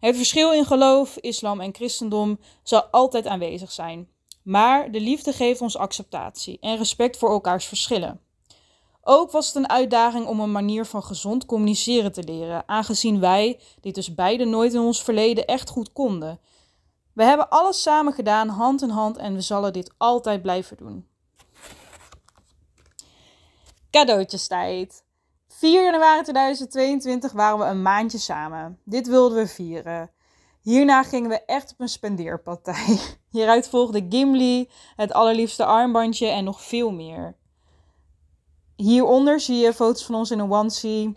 Het 0.00 0.16
verschil 0.16 0.52
in 0.52 0.64
geloof, 0.64 1.16
islam 1.16 1.60
en 1.60 1.74
christendom 1.74 2.38
zal 2.62 2.82
altijd 2.82 3.26
aanwezig 3.26 3.72
zijn, 3.72 4.08
maar 4.44 4.90
de 4.90 5.00
liefde 5.00 5.32
geeft 5.32 5.60
ons 5.60 5.76
acceptatie 5.76 6.58
en 6.60 6.76
respect 6.76 7.16
voor 7.16 7.30
elkaars 7.30 7.64
verschillen. 7.64 8.20
Ook 9.02 9.30
was 9.30 9.46
het 9.46 9.54
een 9.54 9.68
uitdaging 9.68 10.26
om 10.26 10.40
een 10.40 10.52
manier 10.52 10.84
van 10.84 11.02
gezond 11.02 11.46
communiceren 11.46 12.12
te 12.12 12.22
leren, 12.22 12.68
aangezien 12.68 13.20
wij 13.20 13.60
dit 13.80 13.94
dus 13.94 14.14
beide 14.14 14.44
nooit 14.44 14.74
in 14.74 14.80
ons 14.80 15.02
verleden 15.02 15.46
echt 15.46 15.70
goed 15.70 15.92
konden 15.92 16.40
we 17.14 17.24
hebben 17.24 17.48
alles 17.48 17.82
samen 17.82 18.12
gedaan, 18.12 18.48
hand 18.48 18.82
in 18.82 18.88
hand, 18.88 19.16
en 19.16 19.34
we 19.34 19.40
zullen 19.40 19.72
dit 19.72 19.94
altijd 19.96 20.42
blijven 20.42 20.76
doen. 20.76 21.08
Cadeautjestijd. 23.90 25.04
4 25.48 25.84
januari 25.84 26.22
2022 26.22 27.32
waren 27.32 27.58
we 27.58 27.64
een 27.64 27.82
maandje 27.82 28.18
samen. 28.18 28.78
Dit 28.84 29.06
wilden 29.06 29.38
we 29.38 29.46
vieren. 29.46 30.10
Hierna 30.64 31.02
gingen 31.02 31.30
we 31.30 31.44
echt 31.44 31.72
op 31.72 31.80
een 31.80 31.88
spendeerpartij. 31.88 32.98
Hieruit 33.30 33.68
volgde 33.68 34.06
Gimli, 34.08 34.70
het 34.96 35.12
allerliefste 35.12 35.64
armbandje 35.64 36.26
en 36.26 36.44
nog 36.44 36.62
veel 36.62 36.90
meer. 36.90 37.36
Hieronder 38.76 39.40
zie 39.40 39.56
je 39.56 39.72
foto's 39.72 40.04
van 40.04 40.14
ons 40.14 40.30
in 40.30 40.38
een 40.38 40.52
onesie. 40.52 41.12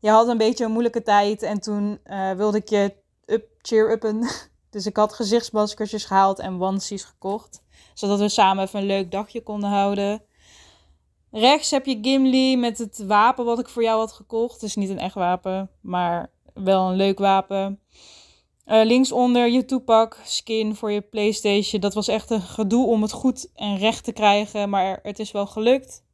Je 0.00 0.10
had 0.10 0.28
een 0.28 0.38
beetje 0.38 0.64
een 0.64 0.70
moeilijke 0.70 1.02
tijd 1.02 1.42
en 1.42 1.60
toen 1.60 2.00
uh, 2.06 2.32
wilde 2.32 2.58
ik 2.58 2.68
je 2.68 2.94
up, 3.26 3.48
cheer-uppen. 3.62 4.28
Dus 4.70 4.86
ik 4.86 4.96
had 4.96 5.12
gezichtsmaskertjes 5.12 6.04
gehaald 6.04 6.38
en 6.38 6.62
onesies 6.62 7.04
gekocht. 7.04 7.62
Zodat 7.94 8.18
we 8.18 8.28
samen 8.28 8.64
even 8.64 8.80
een 8.80 8.86
leuk 8.86 9.10
dagje 9.10 9.42
konden 9.42 9.70
houden. 9.70 10.22
Rechts 11.30 11.70
heb 11.70 11.86
je 11.86 11.98
Gimli 12.02 12.56
met 12.56 12.78
het 12.78 13.04
wapen 13.06 13.44
wat 13.44 13.58
ik 13.58 13.68
voor 13.68 13.82
jou 13.82 13.98
had 13.98 14.12
gekocht. 14.12 14.52
Het 14.52 14.62
is 14.62 14.76
niet 14.76 14.88
een 14.88 14.98
echt 14.98 15.14
wapen, 15.14 15.70
maar 15.80 16.30
wel 16.54 16.88
een 16.88 16.96
leuk 16.96 17.18
wapen. 17.18 17.80
Uh, 18.72 18.84
linksonder 18.84 19.48
je 19.48 19.64
Tupac 19.64 20.18
skin 20.24 20.76
voor 20.76 20.92
je 20.92 21.00
PlayStation. 21.00 21.80
Dat 21.80 21.94
was 21.94 22.08
echt 22.08 22.30
een 22.30 22.40
gedoe 22.40 22.86
om 22.86 23.02
het 23.02 23.12
goed 23.12 23.50
en 23.54 23.76
recht 23.76 24.04
te 24.04 24.12
krijgen, 24.12 24.70
maar 24.70 24.98
het 25.02 25.18
is 25.18 25.32
wel 25.32 25.46
gelukt. 25.46 26.04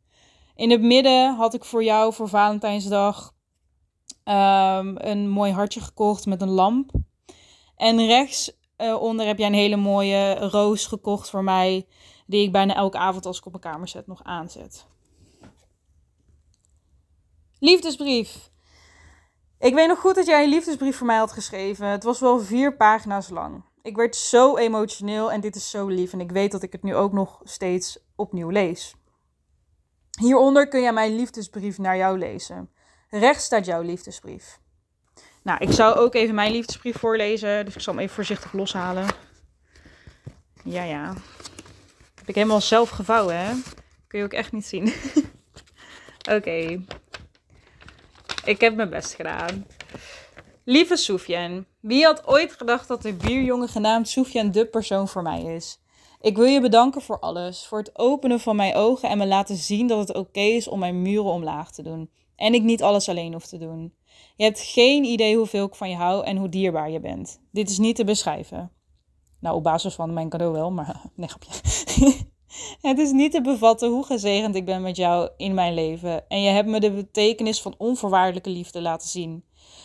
In 0.54 0.70
het 0.70 0.80
midden 0.80 1.34
had 1.34 1.54
ik 1.54 1.64
voor 1.64 1.84
jou 1.84 2.14
voor 2.14 2.28
Valentijnsdag 2.28 3.34
ehm, 4.24 4.94
een 4.96 5.28
mooi 5.28 5.52
hartje 5.52 5.80
gekocht 5.80 6.26
met 6.26 6.42
een 6.42 6.50
lamp. 6.50 6.90
En 7.76 8.06
rechts 8.06 8.52
uh, 8.78 9.02
onder 9.02 9.26
heb 9.26 9.38
jij 9.38 9.46
een 9.46 9.54
hele 9.54 9.76
mooie 9.76 10.34
roos 10.34 10.86
gekocht 10.86 11.30
voor 11.30 11.44
mij. 11.44 11.86
Die 12.26 12.42
ik 12.42 12.52
bijna 12.52 12.74
elke 12.74 12.98
avond 12.98 13.26
als 13.26 13.38
ik 13.38 13.46
op 13.46 13.52
mijn 13.52 13.64
kamer 13.74 13.88
zet 13.88 14.06
nog 14.06 14.22
aanzet. 14.22 14.86
Liefdesbrief. 17.58 18.50
Ik 19.58 19.74
weet 19.74 19.88
nog 19.88 19.98
goed 19.98 20.14
dat 20.14 20.26
jij 20.26 20.42
een 20.42 20.50
liefdesbrief 20.50 20.96
voor 20.96 21.06
mij 21.06 21.16
had 21.16 21.32
geschreven. 21.32 21.86
Het 21.86 22.02
was 22.02 22.20
wel 22.20 22.40
vier 22.40 22.76
pagina's 22.76 23.28
lang. 23.28 23.64
Ik 23.82 23.96
werd 23.96 24.16
zo 24.16 24.56
emotioneel 24.56 25.32
en 25.32 25.40
dit 25.40 25.56
is 25.56 25.70
zo 25.70 25.86
lief. 25.86 26.12
En 26.12 26.20
ik 26.20 26.30
weet 26.30 26.52
dat 26.52 26.62
ik 26.62 26.72
het 26.72 26.82
nu 26.82 26.94
ook 26.94 27.12
nog 27.12 27.40
steeds 27.44 27.98
opnieuw 28.16 28.48
lees. 28.48 28.94
Hieronder 30.20 30.68
kun 30.68 30.80
jij 30.80 30.92
mijn 30.92 31.16
liefdesbrief 31.16 31.78
naar 31.78 31.96
jou 31.96 32.18
lezen. 32.18 32.70
Rechts 33.10 33.44
staat 33.44 33.64
jouw 33.64 33.82
liefdesbrief. 33.82 34.58
Nou, 35.42 35.58
ik 35.60 35.72
zou 35.72 35.96
ook 35.96 36.14
even 36.14 36.34
mijn 36.34 36.52
liefdesbrief 36.52 36.98
voorlezen. 36.98 37.64
Dus 37.64 37.74
ik 37.74 37.80
zal 37.80 37.92
hem 37.92 38.02
even 38.02 38.14
voorzichtig 38.14 38.52
loshalen. 38.52 39.06
Ja, 40.64 40.82
ja. 40.82 41.14
Heb 42.14 42.28
ik 42.28 42.34
helemaal 42.34 42.60
zelf 42.60 42.90
gevouwen, 42.90 43.38
hè? 43.38 43.54
Kun 44.06 44.18
je 44.18 44.24
ook 44.24 44.32
echt 44.32 44.52
niet 44.52 44.66
zien. 44.66 44.92
Oké. 46.36 46.84
Ik 48.48 48.60
heb 48.60 48.74
mijn 48.74 48.90
best 48.90 49.14
gedaan. 49.14 49.66
Lieve 50.64 50.96
Sofian, 50.96 51.66
wie 51.80 52.04
had 52.04 52.26
ooit 52.26 52.52
gedacht 52.52 52.88
dat 52.88 53.02
de 53.02 53.12
bierjongen 53.12 53.68
genaamd 53.68 54.08
Sofian 54.08 54.50
de 54.50 54.66
persoon 54.66 55.08
voor 55.08 55.22
mij 55.22 55.42
is? 55.42 55.80
Ik 56.20 56.36
wil 56.36 56.44
je 56.44 56.60
bedanken 56.60 57.02
voor 57.02 57.18
alles, 57.18 57.66
voor 57.66 57.78
het 57.78 57.98
openen 57.98 58.40
van 58.40 58.56
mijn 58.56 58.74
ogen 58.74 59.08
en 59.08 59.18
me 59.18 59.26
laten 59.26 59.56
zien 59.56 59.86
dat 59.86 60.08
het 60.08 60.16
oké 60.16 60.40
is 60.40 60.68
om 60.68 60.78
mijn 60.78 61.02
muren 61.02 61.30
omlaag 61.30 61.72
te 61.72 61.82
doen. 61.82 62.10
En 62.36 62.54
ik 62.54 62.62
niet 62.62 62.82
alles 62.82 63.08
alleen 63.08 63.32
hoef 63.32 63.46
te 63.46 63.58
doen. 63.58 63.94
Je 64.36 64.44
hebt 64.44 64.60
geen 64.60 65.04
idee 65.04 65.36
hoeveel 65.36 65.66
ik 65.66 65.74
van 65.74 65.90
je 65.90 65.96
hou 65.96 66.24
en 66.24 66.36
hoe 66.36 66.48
dierbaar 66.48 66.90
je 66.90 67.00
bent. 67.00 67.40
Dit 67.52 67.70
is 67.70 67.78
niet 67.78 67.96
te 67.96 68.04
beschrijven. 68.04 68.72
Nou, 69.40 69.56
op 69.56 69.62
basis 69.62 69.94
van 69.94 70.12
mijn 70.12 70.28
cadeau 70.28 70.52
wel, 70.52 70.70
maar 70.70 71.00
nee, 71.14 71.28
grapje. 71.28 71.50
Het 72.88 72.98
is 72.98 73.10
niet 73.10 73.32
te 73.32 73.40
bevatten 73.40 73.90
hoe 73.90 74.04
gezegend 74.04 74.54
ik 74.54 74.64
ben 74.64 74.82
met 74.82 74.96
jou 74.96 75.30
in 75.36 75.54
mijn 75.54 75.74
leven. 75.74 76.28
En 76.28 76.42
je 76.42 76.50
hebt 76.50 76.68
me 76.68 76.80
de 76.80 76.90
betekenis 76.90 77.60
van 77.60 77.74
onvoorwaardelijke 77.78 78.50
liefde 78.50 78.80
laten 78.80 79.08
zien. 79.08 79.44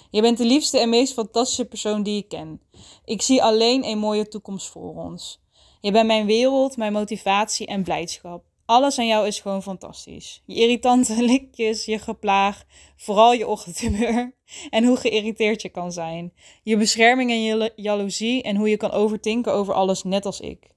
Je 0.09 0.21
bent 0.21 0.37
de 0.37 0.45
liefste 0.45 0.79
en 0.79 0.89
meest 0.89 1.13
fantastische 1.13 1.65
persoon 1.65 2.03
die 2.03 2.17
ik 2.17 2.29
ken. 2.29 2.61
Ik 3.05 3.21
zie 3.21 3.43
alleen 3.43 3.85
een 3.85 3.97
mooie 3.97 4.27
toekomst 4.27 4.67
voor 4.67 4.95
ons. 4.95 5.41
Je 5.81 5.91
bent 5.91 6.07
mijn 6.07 6.25
wereld, 6.25 6.77
mijn 6.77 6.93
motivatie 6.93 7.67
en 7.67 7.83
blijdschap. 7.83 8.43
Alles 8.65 8.99
aan 8.99 9.07
jou 9.07 9.27
is 9.27 9.39
gewoon 9.39 9.63
fantastisch. 9.63 10.41
Je 10.45 10.55
irritante 10.55 11.23
likjes, 11.23 11.85
je 11.85 11.99
geplaag, 11.99 12.63
vooral 12.95 13.33
je 13.33 13.47
ochtendhumeur 13.47 14.35
en 14.69 14.83
hoe 14.83 14.97
geïrriteerd 14.97 15.61
je 15.61 15.69
kan 15.69 15.91
zijn. 15.91 16.33
Je 16.63 16.77
bescherming 16.77 17.31
en 17.31 17.43
je 17.43 17.71
jaloezie 17.75 18.43
en 18.43 18.55
hoe 18.55 18.69
je 18.69 18.77
kan 18.77 18.91
overtinken 18.91 19.53
over 19.53 19.73
alles 19.73 20.03
net 20.03 20.25
als 20.25 20.39
ik. 20.39 20.72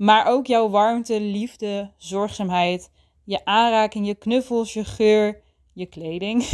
Maar 0.00 0.26
ook 0.26 0.46
jouw 0.46 0.68
warmte, 0.68 1.20
liefde, 1.20 1.90
zorgzaamheid, 1.96 2.90
je 3.24 3.44
aanraking, 3.44 4.06
je 4.06 4.14
knuffels, 4.14 4.72
je 4.72 4.84
geur, 4.84 5.42
je 5.72 5.86
kleding, 5.86 6.44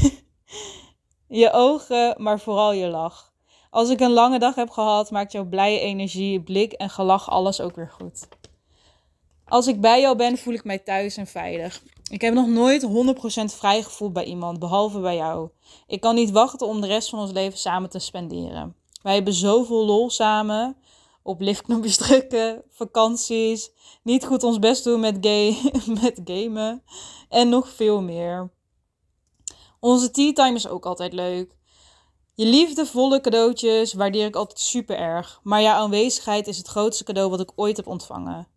je 1.43 1.53
ogen, 1.53 2.15
maar 2.19 2.41
vooral 2.41 2.73
je 2.73 2.87
lach. 2.87 3.33
Als 3.71 3.91
ik 3.91 4.01
een 4.01 4.13
lange 4.13 4.39
dag 4.39 4.55
heb 4.55 4.71
gehad, 4.71 5.11
maakt 5.11 5.33
jouw 5.33 5.45
blije 5.45 5.81
energie, 5.81 6.41
blik 6.41 6.73
en 6.73 6.91
gelach 6.91 7.31
alles 7.31 7.61
ook 7.61 7.77
weer 7.77 7.91
goed. 7.91 8.29
Als 9.45 9.67
ik 9.67 9.81
bij 9.81 10.01
jou 10.01 10.17
ben, 10.17 10.39
voel 10.39 10.55
ik 10.55 10.65
mij 10.65 10.79
thuis 10.79 11.17
en 11.17 11.27
veilig. 11.27 11.83
Ik 12.11 12.21
heb 12.21 12.35
nog 12.35 12.47
nooit 12.47 12.87
100% 12.87 12.89
vrij 13.45 13.83
gevoeld 13.83 14.13
bij 14.13 14.25
iemand, 14.25 14.59
behalve 14.59 15.01
bij 15.01 15.17
jou. 15.17 15.49
Ik 15.87 16.01
kan 16.01 16.15
niet 16.15 16.31
wachten 16.31 16.67
om 16.67 16.81
de 16.81 16.87
rest 16.87 17.09
van 17.09 17.19
ons 17.19 17.33
leven 17.33 17.59
samen 17.59 17.91
te 17.91 17.99
spenderen. 17.99 18.75
Wij 19.03 19.15
hebben 19.15 19.35
zoveel 19.35 19.85
lol 19.85 20.11
samen 20.11 20.77
op 21.27 21.41
liftknopjes 21.41 21.97
drukken, 21.97 22.63
vakanties, 22.69 23.71
niet 24.03 24.25
goed 24.25 24.43
ons 24.43 24.59
best 24.59 24.85
doen 24.85 25.01
met, 25.01 25.17
gay, 25.21 25.57
met 26.03 26.21
gamen 26.25 26.83
en 27.29 27.49
nog 27.49 27.69
veel 27.69 28.03
meer. 28.03 28.51
Onze 29.81 30.11
tea 30.11 30.33
time 30.33 30.55
is 30.55 30.69
ook 30.69 30.87
altijd 30.87 31.13
leuk. 31.13 31.57
Je 32.35 32.47
liefdevolle 32.47 33.21
cadeautjes 33.21 33.93
waardeer 33.93 34.27
ik 34.27 34.37
altijd 34.37 34.61
super 34.61 34.97
erg, 34.97 35.41
maar 35.43 35.63
jouw 35.63 35.75
aanwezigheid 35.75 36.47
is 36.47 36.59
het 36.59 36.67
grootste 36.67 37.05
cadeau 37.05 37.31
wat 37.31 37.41
ik 37.41 37.53
ooit 37.55 37.77
heb 37.77 37.87
ontvangen. 37.87 38.49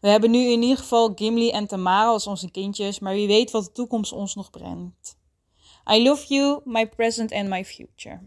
We 0.00 0.08
hebben 0.08 0.30
nu 0.30 0.38
in 0.38 0.62
ieder 0.62 0.78
geval 0.78 1.12
Gimli 1.14 1.50
en 1.50 1.66
Tamara 1.66 2.08
als 2.08 2.26
onze 2.26 2.50
kindjes, 2.50 2.98
maar 2.98 3.14
wie 3.14 3.26
weet 3.26 3.50
wat 3.50 3.64
de 3.64 3.72
toekomst 3.72 4.12
ons 4.12 4.34
nog 4.34 4.50
brengt. 4.50 5.18
I 5.92 6.02
love 6.02 6.34
you, 6.34 6.60
my 6.64 6.88
present 6.88 7.32
and 7.32 7.48
my 7.48 7.64
future. 7.64 8.20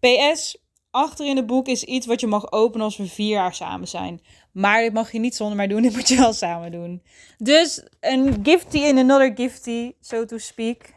PS, 0.00 0.56
achter 0.90 1.26
in 1.26 1.36
het 1.36 1.46
boek 1.46 1.66
is 1.66 1.84
iets 1.84 2.06
wat 2.06 2.20
je 2.20 2.26
mag 2.26 2.52
openen 2.52 2.84
als 2.84 2.96
we 2.96 3.08
vier 3.08 3.28
jaar 3.28 3.54
samen 3.54 3.88
zijn. 3.88 4.20
Maar 4.52 4.80
dit 4.82 4.92
mag 4.92 5.12
je 5.12 5.18
niet 5.18 5.34
zonder 5.34 5.56
mij 5.56 5.66
doen, 5.66 5.82
dit 5.86 5.94
moet 5.94 6.08
je 6.08 6.16
wel 6.16 6.32
samen 6.32 6.72
doen. 6.72 7.02
Dus 7.38 7.86
een 8.00 8.40
gifty 8.42 8.78
in 8.78 8.98
another 8.98 9.32
gifty, 9.34 9.92
so 10.00 10.24
to 10.24 10.38
speak. 10.38 10.94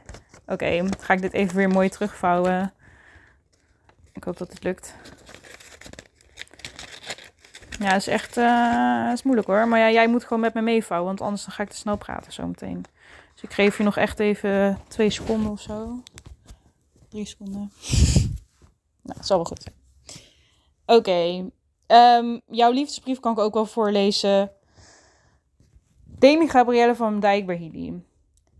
Oké, 0.47 0.89
ga 0.99 1.13
ik 1.13 1.21
dit 1.21 1.33
even 1.33 1.55
weer 1.55 1.69
mooi 1.69 1.89
terugvouwen. 1.89 2.73
Ik 4.13 4.23
hoop 4.23 4.37
dat 4.37 4.49
het 4.49 4.63
lukt. 4.63 4.95
Ja, 7.79 7.89
het 7.89 8.01
is 8.01 8.07
echt 8.07 8.37
uh, 8.37 9.09
is 9.13 9.23
moeilijk 9.23 9.47
hoor. 9.47 9.67
Maar 9.67 9.79
ja, 9.79 9.91
jij 9.91 10.07
moet 10.07 10.23
gewoon 10.23 10.39
met 10.39 10.53
me 10.53 10.61
meevouwen, 10.61 11.07
want 11.07 11.21
anders 11.21 11.45
dan 11.45 11.53
ga 11.53 11.63
ik 11.63 11.69
te 11.69 11.75
snel 11.75 11.97
praten 11.97 12.33
zometeen. 12.33 12.85
Dus 13.33 13.43
ik 13.43 13.53
geef 13.53 13.77
je 13.77 13.83
nog 13.83 13.97
echt 13.97 14.19
even 14.19 14.79
twee 14.87 15.09
seconden 15.09 15.51
of 15.51 15.61
zo. 15.61 16.03
Drie 17.09 17.25
seconden. 17.25 17.71
nou, 19.03 19.17
dat 19.17 19.25
zal 19.25 19.37
wel 19.37 19.45
goed. 19.45 19.82
Oké. 20.85 21.49
Ehm, 21.87 22.39
jouw 22.47 22.71
liefdesbrief 22.71 23.19
kan 23.19 23.31
ik 23.31 23.39
ook 23.39 23.53
wel 23.53 23.65
voorlezen. 23.65 24.51
Demi 26.05 26.47
Gabrielle 26.47 26.95
van 26.95 27.19
Dijk. 27.19 27.45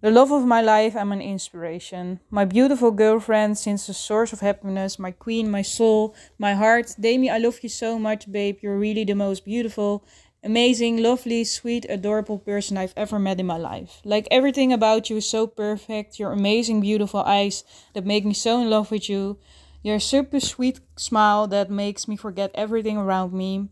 The 0.03 0.11
love 0.11 0.33
of 0.33 0.43
my 0.43 0.61
life, 0.61 0.97
I'm 0.97 1.13
an 1.13 1.21
inspiration. 1.21 2.19
My 2.29 2.45
beautiful 2.45 2.91
girlfriend, 2.91 3.57
since 3.57 3.85
the 3.85 3.93
source 3.93 4.33
of 4.33 4.41
happiness, 4.41 4.97
my 4.97 5.11
queen, 5.11 5.49
my 5.49 5.61
soul, 5.61 6.13
my 6.37 6.53
heart. 6.55 6.93
Demi, 6.99 7.29
I 7.29 7.37
love 7.37 7.59
you 7.61 7.69
so 7.69 7.97
much, 7.97 8.29
babe. 8.29 8.57
You're 8.61 8.77
really 8.77 9.05
the 9.05 9.15
most 9.15 9.45
beautiful, 9.45 10.03
amazing, 10.43 11.01
lovely, 11.01 11.45
sweet, 11.45 11.85
adorable 11.87 12.37
person 12.37 12.77
I've 12.77 12.93
ever 12.97 13.17
met 13.17 13.39
in 13.39 13.45
my 13.45 13.57
life. 13.57 14.01
Like 14.03 14.27
everything 14.29 14.73
about 14.73 15.09
you 15.09 15.15
is 15.15 15.29
so 15.29 15.47
perfect. 15.47 16.19
Your 16.19 16.33
amazing, 16.33 16.81
beautiful 16.81 17.21
eyes 17.21 17.63
that 17.93 18.05
make 18.05 18.25
me 18.25 18.33
so 18.33 18.61
in 18.61 18.69
love 18.69 18.91
with 18.91 19.07
you. 19.07 19.37
Your 19.83 19.99
super 19.99 20.39
sweet 20.39 20.79
smile 20.97 21.47
that 21.47 21.69
makes 21.69 22.07
me 22.07 22.15
forget 22.15 22.51
everything 22.55 22.97
around 22.97 23.33
me. 23.33 23.69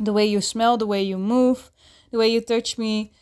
The 0.00 0.12
way 0.12 0.26
you 0.26 0.40
smell, 0.40 0.76
the 0.76 0.86
way 0.86 1.02
you 1.02 1.18
move, 1.18 1.70
the 2.10 2.18
way 2.18 2.28
you 2.28 2.40
touch 2.40 2.78
me 2.78 3.12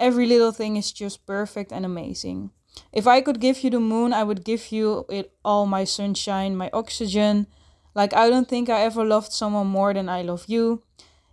Every 0.00 0.26
little 0.26 0.52
thing 0.52 0.76
is 0.76 0.92
just 0.92 1.24
perfect 1.24 1.72
and 1.72 1.86
amazing. 1.86 2.50
If 2.92 3.06
I 3.06 3.20
could 3.20 3.40
give 3.40 3.62
you 3.62 3.70
the 3.70 3.80
moon, 3.80 4.12
I 4.12 4.24
would 4.24 4.44
give 4.44 4.72
you 4.72 5.06
it 5.08 5.32
all 5.44 5.66
my 5.66 5.84
sunshine, 5.84 6.56
my 6.56 6.68
oxygen. 6.72 7.46
Like, 7.94 8.12
I 8.12 8.28
don't 8.28 8.48
think 8.48 8.68
I 8.68 8.82
ever 8.82 9.04
loved 9.04 9.32
someone 9.32 9.68
more 9.68 9.94
than 9.94 10.08
I 10.08 10.22
love 10.22 10.44
you. 10.48 10.82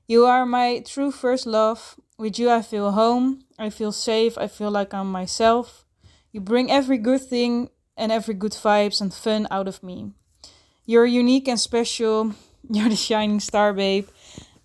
You 0.07 0.25
are 0.25 0.45
my 0.45 0.83
true 0.85 1.11
first 1.11 1.47
love. 1.47 1.95
With 2.19 2.37
you, 2.37 2.51
I 2.51 2.61
feel 2.61 2.91
home. 2.91 3.45
I 3.57 3.71
feel 3.71 3.91
safe. 3.91 4.37
I 4.37 4.47
feel 4.47 4.69
like 4.69 4.93
I'm 4.93 5.11
myself. 5.11 5.85
You 6.31 6.39
bring 6.39 6.69
every 6.69 6.99
good 6.99 7.21
thing 7.21 7.69
and 7.97 8.11
every 8.11 8.35
good 8.35 8.53
vibes 8.53 9.01
and 9.01 9.11
fun 9.11 9.47
out 9.49 9.67
of 9.67 9.81
me. 9.81 10.11
You're 10.91 11.05
unique 11.05 11.47
and 11.47 11.57
special. 11.57 12.33
You're 12.69 12.89
the 12.89 12.97
shining 12.97 13.39
star, 13.39 13.71
babe. 13.71 14.09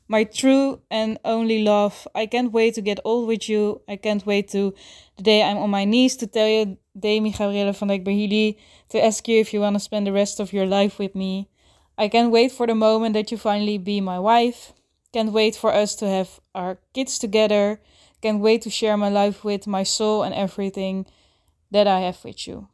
my 0.09 0.25
true 0.25 0.81
and 0.91 1.21
only 1.25 1.63
love. 1.63 2.09
I 2.17 2.27
can't 2.27 2.51
wait 2.51 2.75
to 2.75 2.83
get 2.83 2.99
old 3.05 3.29
with 3.29 3.49
you. 3.49 3.83
I 3.87 3.95
can't 3.95 4.27
wait 4.27 4.49
to 4.49 4.75
the 5.17 5.23
day 5.23 5.45
I'm 5.45 5.59
on 5.59 5.71
my 5.71 5.85
knees 5.85 6.17
to 6.17 6.27
tell 6.27 6.49
you, 6.49 6.79
Demi 6.99 7.31
Gabrielle 7.31 7.73
van 7.73 7.89
Dijk 7.89 8.05
Bahili, 8.05 8.57
to 8.89 8.99
ask 8.99 9.29
you 9.29 9.39
if 9.39 9.55
you 9.55 9.61
want 9.61 9.77
to 9.77 9.79
spend 9.79 10.05
the 10.05 10.13
rest 10.13 10.41
of 10.41 10.53
your 10.53 10.67
life 10.67 10.99
with 10.99 11.15
me. 11.15 11.49
I 11.97 12.09
can't 12.09 12.33
wait 12.33 12.51
for 12.51 12.67
the 12.67 12.75
moment 12.75 13.15
that 13.15 13.31
you 13.31 13.39
finally 13.39 13.79
be 13.79 14.01
my 14.01 14.19
wife. 14.19 14.73
Can't 15.13 15.31
wait 15.31 15.55
for 15.55 15.73
us 15.73 15.95
to 15.95 16.09
have 16.09 16.41
our 16.57 16.79
kids 16.93 17.21
together. 17.21 17.79
Can't 18.21 18.41
wait 18.41 18.63
to 18.63 18.71
share 18.71 18.97
my 18.97 19.11
life 19.11 19.45
with 19.45 19.69
my 19.69 19.85
soul 19.85 20.25
and 20.25 20.35
everything 20.35 21.07
that 21.71 21.87
I 21.87 22.01
have 22.01 22.19
with 22.25 22.49
you. 22.49 22.67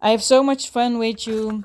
I 0.00 0.10
have 0.10 0.24
so 0.24 0.42
much 0.42 0.70
fun 0.70 0.98
with 0.98 1.24
you, 1.28 1.62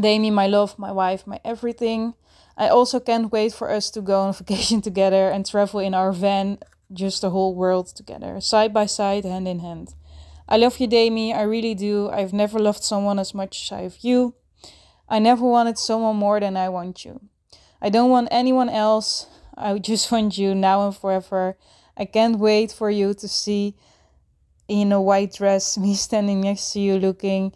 Demi, 0.00 0.30
my 0.30 0.46
love, 0.46 0.78
my 0.78 0.92
wife, 0.92 1.26
my 1.26 1.40
everything. 1.44 2.14
I 2.56 2.68
also 2.68 3.00
can't 3.00 3.32
wait 3.32 3.52
for 3.52 3.70
us 3.70 3.90
to 3.90 4.00
go 4.00 4.20
on 4.20 4.32
vacation 4.38 4.80
together 4.82 5.30
and 5.30 5.46
travel 5.46 5.80
in 5.80 5.94
our 5.94 6.12
van, 6.12 6.58
just 6.92 7.20
the 7.20 7.30
whole 7.30 7.54
world 7.54 7.88
together, 7.88 8.40
side 8.40 8.72
by 8.72 8.86
side, 8.86 9.24
hand 9.24 9.48
in 9.48 9.60
hand. 9.60 9.94
I 10.48 10.56
love 10.56 10.78
you, 10.80 10.86
Demi. 10.86 11.34
I 11.34 11.42
really 11.42 11.74
do. 11.74 12.08
I've 12.08 12.32
never 12.32 12.58
loved 12.58 12.82
someone 12.82 13.18
as 13.18 13.34
much 13.34 13.62
as 13.62 13.72
I 13.72 13.82
have 13.82 13.98
you. 14.00 14.34
I 15.08 15.18
never 15.18 15.44
wanted 15.44 15.78
someone 15.78 16.16
more 16.16 16.40
than 16.40 16.56
I 16.56 16.68
want 16.68 17.04
you. 17.04 17.20
I 17.80 17.90
don't 17.90 18.10
want 18.10 18.28
anyone 18.30 18.68
else. 18.68 19.26
I 19.56 19.78
just 19.90 20.10
want 20.10 20.38
you 20.38 20.54
now 20.54 20.86
and 20.86 20.96
forever. 20.96 21.56
I 21.96 22.04
can't 22.04 22.38
wait 22.38 22.72
for 22.72 22.90
you 22.90 23.14
to 23.14 23.28
see 23.28 23.76
in 24.68 24.92
a 24.92 25.00
white 25.00 25.34
dress 25.34 25.76
me 25.84 25.94
standing 25.94 26.40
next 26.40 26.72
to 26.72 26.80
you 26.80 26.98
looking 26.98 27.52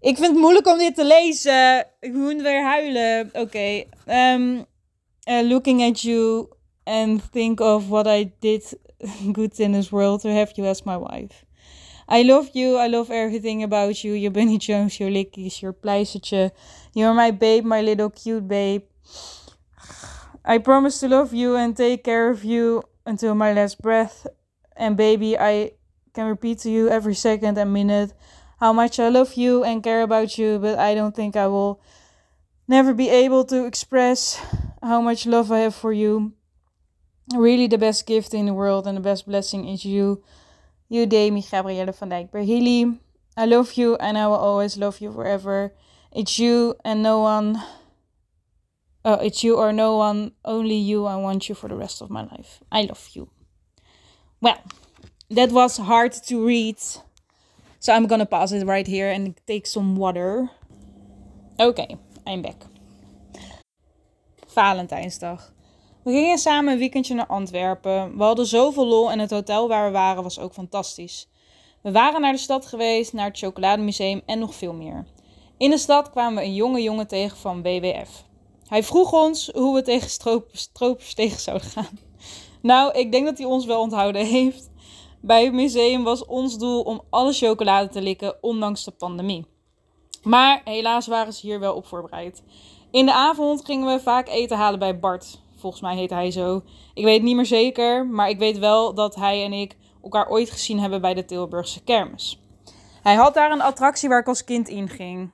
Ik 0.00 0.16
vind 0.16 0.26
het 0.26 0.36
moeilijk 0.36 0.66
om 0.66 0.78
dit 0.78 0.94
te 0.94 1.04
lezen. 1.04 1.86
Ik 2.00 2.12
moet 2.12 2.42
weer 2.42 2.64
huilen. 2.64 3.30
Oké. 3.32 3.84
Um, 4.08 4.64
uh, 5.28 5.48
looking 5.48 5.82
at 5.82 6.00
you 6.00 6.48
and 6.84 7.32
think 7.32 7.60
of 7.60 7.88
what 7.88 8.06
I 8.06 8.32
did 8.38 8.78
good 9.32 9.58
in 9.58 9.72
this 9.72 9.90
world 9.90 10.20
to 10.20 10.28
have 10.28 10.52
you 10.54 10.68
as 10.68 10.82
my 10.82 10.96
wife. 10.96 11.44
I 12.08 12.22
love 12.22 12.50
you. 12.52 12.76
I 12.76 12.88
love 12.88 13.10
everything 13.10 13.62
about 13.62 14.04
you. 14.04 14.12
Your 14.12 14.30
Bunny 14.30 14.58
Jones, 14.58 15.00
your 15.00 15.10
lickies, 15.10 15.60
your 15.60 15.72
pleistertje. 15.72 16.50
You're 16.94 17.14
my 17.14 17.32
babe, 17.32 17.64
my 17.64 17.82
little 17.82 18.10
cute 18.10 18.46
babe. 18.46 18.82
I 20.44 20.58
promise 20.58 21.00
to 21.00 21.08
love 21.08 21.34
you 21.34 21.56
and 21.56 21.76
take 21.76 22.04
care 22.04 22.30
of 22.30 22.44
you 22.44 22.82
until 23.04 23.34
my 23.34 23.52
last 23.52 23.82
breath. 23.82 24.26
And 24.76 24.96
baby, 24.96 25.36
I 25.36 25.72
can 26.14 26.26
repeat 26.26 26.60
to 26.60 26.70
you 26.70 26.88
every 26.88 27.14
second 27.14 27.58
and 27.58 27.72
minute 27.72 28.12
how 28.58 28.72
much 28.72 28.98
I 28.98 29.08
love 29.08 29.34
you 29.34 29.64
and 29.64 29.82
care 29.82 30.02
about 30.02 30.38
you, 30.38 30.58
but 30.58 30.78
I 30.78 30.94
don't 30.94 31.14
think 31.14 31.36
I 31.36 31.46
will 31.46 31.80
never 32.68 32.94
be 32.94 33.08
able 33.08 33.44
to 33.44 33.64
express 33.66 34.40
how 34.82 35.00
much 35.00 35.26
love 35.26 35.52
I 35.52 35.60
have 35.60 35.74
for 35.74 35.92
you. 35.92 36.32
Really, 37.34 37.66
the 37.66 37.78
best 37.78 38.06
gift 38.06 38.34
in 38.34 38.46
the 38.46 38.54
world 38.54 38.86
and 38.86 38.96
the 38.96 39.02
best 39.02 39.26
blessing 39.26 39.68
is 39.68 39.84
you. 39.84 40.22
You, 40.88 41.06
Demi 41.06 41.42
Gabrielle 41.42 41.92
van 41.92 42.10
Dijk 42.10 42.30
Berhili. 42.30 42.98
I 43.36 43.44
love 43.46 43.74
you 43.74 43.96
and 43.96 44.16
I 44.16 44.26
will 44.28 44.36
always 44.36 44.78
love 44.78 45.00
you 45.00 45.12
forever. 45.12 45.74
It's 46.12 46.38
you 46.38 46.76
and 46.84 47.02
no 47.02 47.20
one. 47.20 47.62
Uh, 49.04 49.18
it's 49.22 49.44
you 49.44 49.56
or 49.56 49.72
no 49.72 49.96
one, 49.96 50.32
only 50.44 50.76
you. 50.76 51.04
I 51.06 51.16
want 51.16 51.48
you 51.48 51.54
for 51.54 51.68
the 51.68 51.76
rest 51.76 52.00
of 52.00 52.10
my 52.10 52.22
life. 52.22 52.60
I 52.72 52.82
love 52.82 53.08
you. 53.12 53.28
Well, 54.40 54.58
that 55.30 55.50
was 55.50 55.76
hard 55.76 56.12
to 56.12 56.44
read. 56.46 56.78
So 57.86 57.92
I'm 57.92 58.08
gonna 58.08 58.26
pause 58.26 58.52
it 58.56 58.64
right 58.64 58.86
here 58.86 59.12
and 59.14 59.36
take 59.44 59.66
some 59.66 59.94
water. 59.96 60.50
Okay, 61.56 61.96
I'm 62.26 62.42
back. 62.42 62.66
Valentijnsdag. 64.46 65.52
We 66.04 66.10
gingen 66.10 66.38
samen 66.38 66.72
een 66.72 66.78
weekendje 66.78 67.14
naar 67.14 67.26
Antwerpen. 67.26 68.16
We 68.16 68.22
hadden 68.22 68.46
zoveel 68.46 68.86
lol 68.86 69.10
en 69.10 69.18
het 69.18 69.30
hotel 69.30 69.68
waar 69.68 69.86
we 69.86 69.92
waren 69.92 70.22
was 70.22 70.38
ook 70.38 70.52
fantastisch. 70.52 71.28
We 71.82 71.92
waren 71.92 72.20
naar 72.20 72.32
de 72.32 72.38
stad 72.38 72.66
geweest, 72.66 73.12
naar 73.12 73.26
het 73.26 73.38
chocolademuseum 73.38 74.22
en 74.26 74.38
nog 74.38 74.54
veel 74.54 74.74
meer. 74.74 75.06
In 75.58 75.70
de 75.70 75.78
stad 75.78 76.10
kwamen 76.10 76.34
we 76.34 76.44
een 76.48 76.54
jonge 76.54 76.82
jongen 76.82 77.06
tegen 77.06 77.36
van 77.36 77.62
WWF. 77.62 78.24
Hij 78.68 78.82
vroeg 78.82 79.12
ons 79.12 79.50
hoe 79.54 79.74
we 79.74 79.82
tegen 79.82 80.10
stropers 80.52 81.14
tegen 81.14 81.40
zouden 81.40 81.68
gaan. 81.68 81.98
Nou, 82.62 82.98
ik 82.98 83.12
denk 83.12 83.24
dat 83.24 83.38
hij 83.38 83.46
ons 83.46 83.66
wel 83.66 83.80
onthouden 83.80 84.26
heeft. 84.26 84.70
Bij 85.26 85.44
het 85.44 85.52
museum 85.52 86.04
was 86.04 86.24
ons 86.24 86.58
doel 86.58 86.82
om 86.82 87.00
alle 87.10 87.32
chocolade 87.32 87.88
te 87.88 88.02
likken, 88.02 88.42
ondanks 88.42 88.84
de 88.84 88.90
pandemie. 88.90 89.46
Maar 90.22 90.60
helaas 90.64 91.06
waren 91.06 91.32
ze 91.32 91.46
hier 91.46 91.60
wel 91.60 91.74
op 91.74 91.86
voorbereid. 91.86 92.42
In 92.90 93.06
de 93.06 93.12
avond 93.12 93.64
gingen 93.64 93.94
we 93.94 94.02
vaak 94.02 94.28
eten 94.28 94.56
halen 94.56 94.78
bij 94.78 94.98
Bart. 94.98 95.40
Volgens 95.56 95.82
mij 95.82 95.96
heet 95.96 96.10
hij 96.10 96.30
zo. 96.30 96.62
Ik 96.94 97.04
weet 97.04 97.22
niet 97.22 97.36
meer 97.36 97.46
zeker, 97.46 98.06
maar 98.06 98.28
ik 98.28 98.38
weet 98.38 98.58
wel 98.58 98.94
dat 98.94 99.14
hij 99.14 99.44
en 99.44 99.52
ik 99.52 99.76
elkaar 100.02 100.28
ooit 100.28 100.50
gezien 100.50 100.80
hebben 100.80 101.00
bij 101.00 101.14
de 101.14 101.24
Tilburgse 101.24 101.84
kermis. 101.84 102.40
Hij 103.02 103.14
had 103.14 103.34
daar 103.34 103.50
een 103.50 103.62
attractie 103.62 104.08
waar 104.08 104.20
ik 104.20 104.28
als 104.28 104.44
kind 104.44 104.68
in 104.68 104.88
ging. 104.88 105.30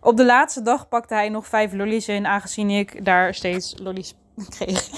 Op 0.00 0.16
de 0.16 0.24
laatste 0.24 0.62
dag 0.62 0.88
pakte 0.88 1.14
hij 1.14 1.28
nog 1.28 1.46
vijf 1.46 1.72
lollies 1.72 2.08
in, 2.08 2.26
aangezien 2.26 2.70
ik 2.70 3.04
daar 3.04 3.34
steeds 3.34 3.74
lollies 3.78 4.14
kreeg. 4.58 4.88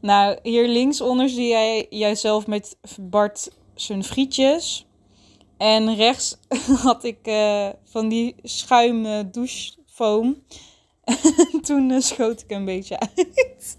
Nou, 0.00 0.38
hier 0.42 0.68
linksonder 0.68 1.28
zie 1.28 1.48
jij 1.48 1.86
jijzelf 1.90 2.46
met 2.46 2.76
Bart 3.00 3.50
zijn 3.74 4.04
frietjes. 4.04 4.86
En 5.56 5.94
rechts 5.94 6.38
had 6.82 7.04
ik 7.04 7.18
uh, 7.22 7.68
van 7.84 8.08
die 8.08 8.34
schuim 8.42 9.30
douchefoam. 9.30 10.42
Toen 11.62 11.90
uh, 11.90 12.00
schoot 12.00 12.40
ik 12.40 12.50
een 12.50 12.64
beetje 12.64 12.98
uit. 12.98 13.78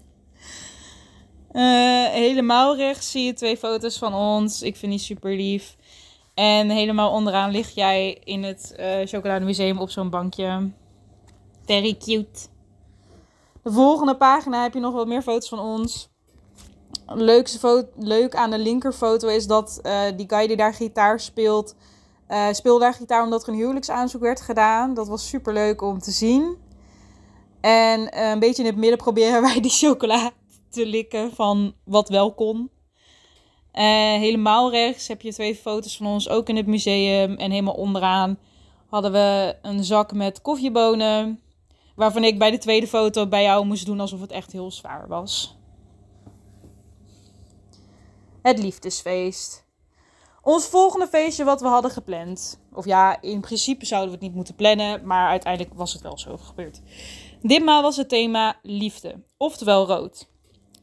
Uh, 1.52 2.06
helemaal 2.24 2.76
rechts 2.76 3.10
zie 3.10 3.24
je 3.24 3.32
twee 3.32 3.56
foto's 3.56 3.98
van 3.98 4.14
ons. 4.14 4.62
Ik 4.62 4.76
vind 4.76 4.92
die 4.92 5.00
super 5.00 5.36
lief. 5.36 5.76
En 6.34 6.70
helemaal 6.70 7.10
onderaan 7.12 7.50
lig 7.50 7.74
jij 7.74 8.18
in 8.24 8.42
het 8.42 8.74
uh, 8.78 9.00
chocolademuseum 9.04 9.78
op 9.78 9.90
zo'n 9.90 10.10
bankje. 10.10 10.70
Very 11.64 11.96
cute. 11.96 12.49
De 13.62 13.72
volgende 13.72 14.16
pagina 14.16 14.62
heb 14.62 14.74
je 14.74 14.80
nog 14.80 14.94
wat 14.94 15.06
meer 15.06 15.22
foto's 15.22 15.48
van 15.48 15.58
ons. 15.58 16.08
Leukste 17.06 17.58
foto, 17.58 17.88
leuk 17.98 18.34
aan 18.34 18.50
de 18.50 18.58
linkerfoto 18.58 19.28
is 19.28 19.46
dat 19.46 19.80
uh, 19.82 20.02
die 20.16 20.28
guy 20.28 20.46
die 20.46 20.56
daar 20.56 20.74
gitaar 20.74 21.20
speelt, 21.20 21.74
uh, 22.28 22.46
speelde 22.52 22.80
daar 22.80 22.94
gitaar 22.94 23.22
omdat 23.22 23.42
er 23.42 23.48
een 23.48 23.58
huwelijksaanzoek 23.58 24.20
werd 24.20 24.40
gedaan. 24.40 24.94
Dat 24.94 25.08
was 25.08 25.28
super 25.28 25.52
leuk 25.52 25.82
om 25.82 25.98
te 25.98 26.10
zien. 26.10 26.56
En 27.60 28.20
een 28.20 28.38
beetje 28.38 28.62
in 28.62 28.68
het 28.68 28.78
midden 28.78 28.98
proberen 28.98 29.42
wij 29.52 29.60
die 29.60 29.70
chocola 29.70 30.30
te 30.70 30.86
likken 30.86 31.34
van 31.34 31.74
wat 31.84 32.08
wel 32.08 32.34
kon. 32.34 32.70
Helemaal 33.72 34.70
rechts 34.70 35.08
heb 35.08 35.22
je 35.22 35.32
twee 35.32 35.54
foto's 35.54 35.96
van 35.96 36.06
ons, 36.06 36.28
ook 36.28 36.48
in 36.48 36.56
het 36.56 36.66
museum. 36.66 37.36
En 37.36 37.50
helemaal 37.50 37.74
onderaan 37.74 38.38
hadden 38.88 39.12
we 39.12 39.56
een 39.62 39.84
zak 39.84 40.12
met 40.12 40.42
koffiebonen. 40.42 41.40
Waarvan 42.00 42.24
ik 42.24 42.38
bij 42.38 42.50
de 42.50 42.58
tweede 42.58 42.86
foto 42.86 43.26
bij 43.26 43.42
jou 43.42 43.66
moest 43.66 43.86
doen 43.86 44.00
alsof 44.00 44.20
het 44.20 44.30
echt 44.30 44.52
heel 44.52 44.70
zwaar 44.70 45.08
was. 45.08 45.58
Het 48.42 48.58
liefdesfeest. 48.58 49.64
Ons 50.42 50.66
volgende 50.66 51.06
feestje 51.06 51.44
wat 51.44 51.60
we 51.60 51.66
hadden 51.66 51.90
gepland. 51.90 52.60
Of 52.72 52.84
ja, 52.84 53.22
in 53.22 53.40
principe 53.40 53.86
zouden 53.86 54.10
we 54.10 54.16
het 54.16 54.24
niet 54.24 54.34
moeten 54.34 54.54
plannen, 54.54 55.06
maar 55.06 55.28
uiteindelijk 55.28 55.74
was 55.74 55.92
het 55.92 56.02
wel 56.02 56.18
zo 56.18 56.36
gebeurd. 56.36 56.80
Ditmaal 57.42 57.82
was 57.82 57.96
het 57.96 58.08
thema 58.08 58.58
liefde, 58.62 59.22
oftewel 59.36 59.86
rood. 59.86 60.28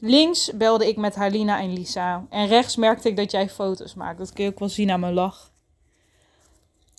Links 0.00 0.50
belde 0.54 0.88
ik 0.88 0.96
met 0.96 1.14
Halina 1.14 1.60
en 1.60 1.72
Lisa. 1.72 2.26
En 2.30 2.46
rechts 2.46 2.76
merkte 2.76 3.08
ik 3.08 3.16
dat 3.16 3.30
jij 3.30 3.48
foto's 3.48 3.94
maakt. 3.94 4.18
Dat 4.18 4.32
kun 4.32 4.44
je 4.44 4.50
ook 4.50 4.58
wel 4.58 4.68
zien 4.68 4.90
aan 4.90 5.00
mijn 5.00 5.14
lach. 5.14 5.52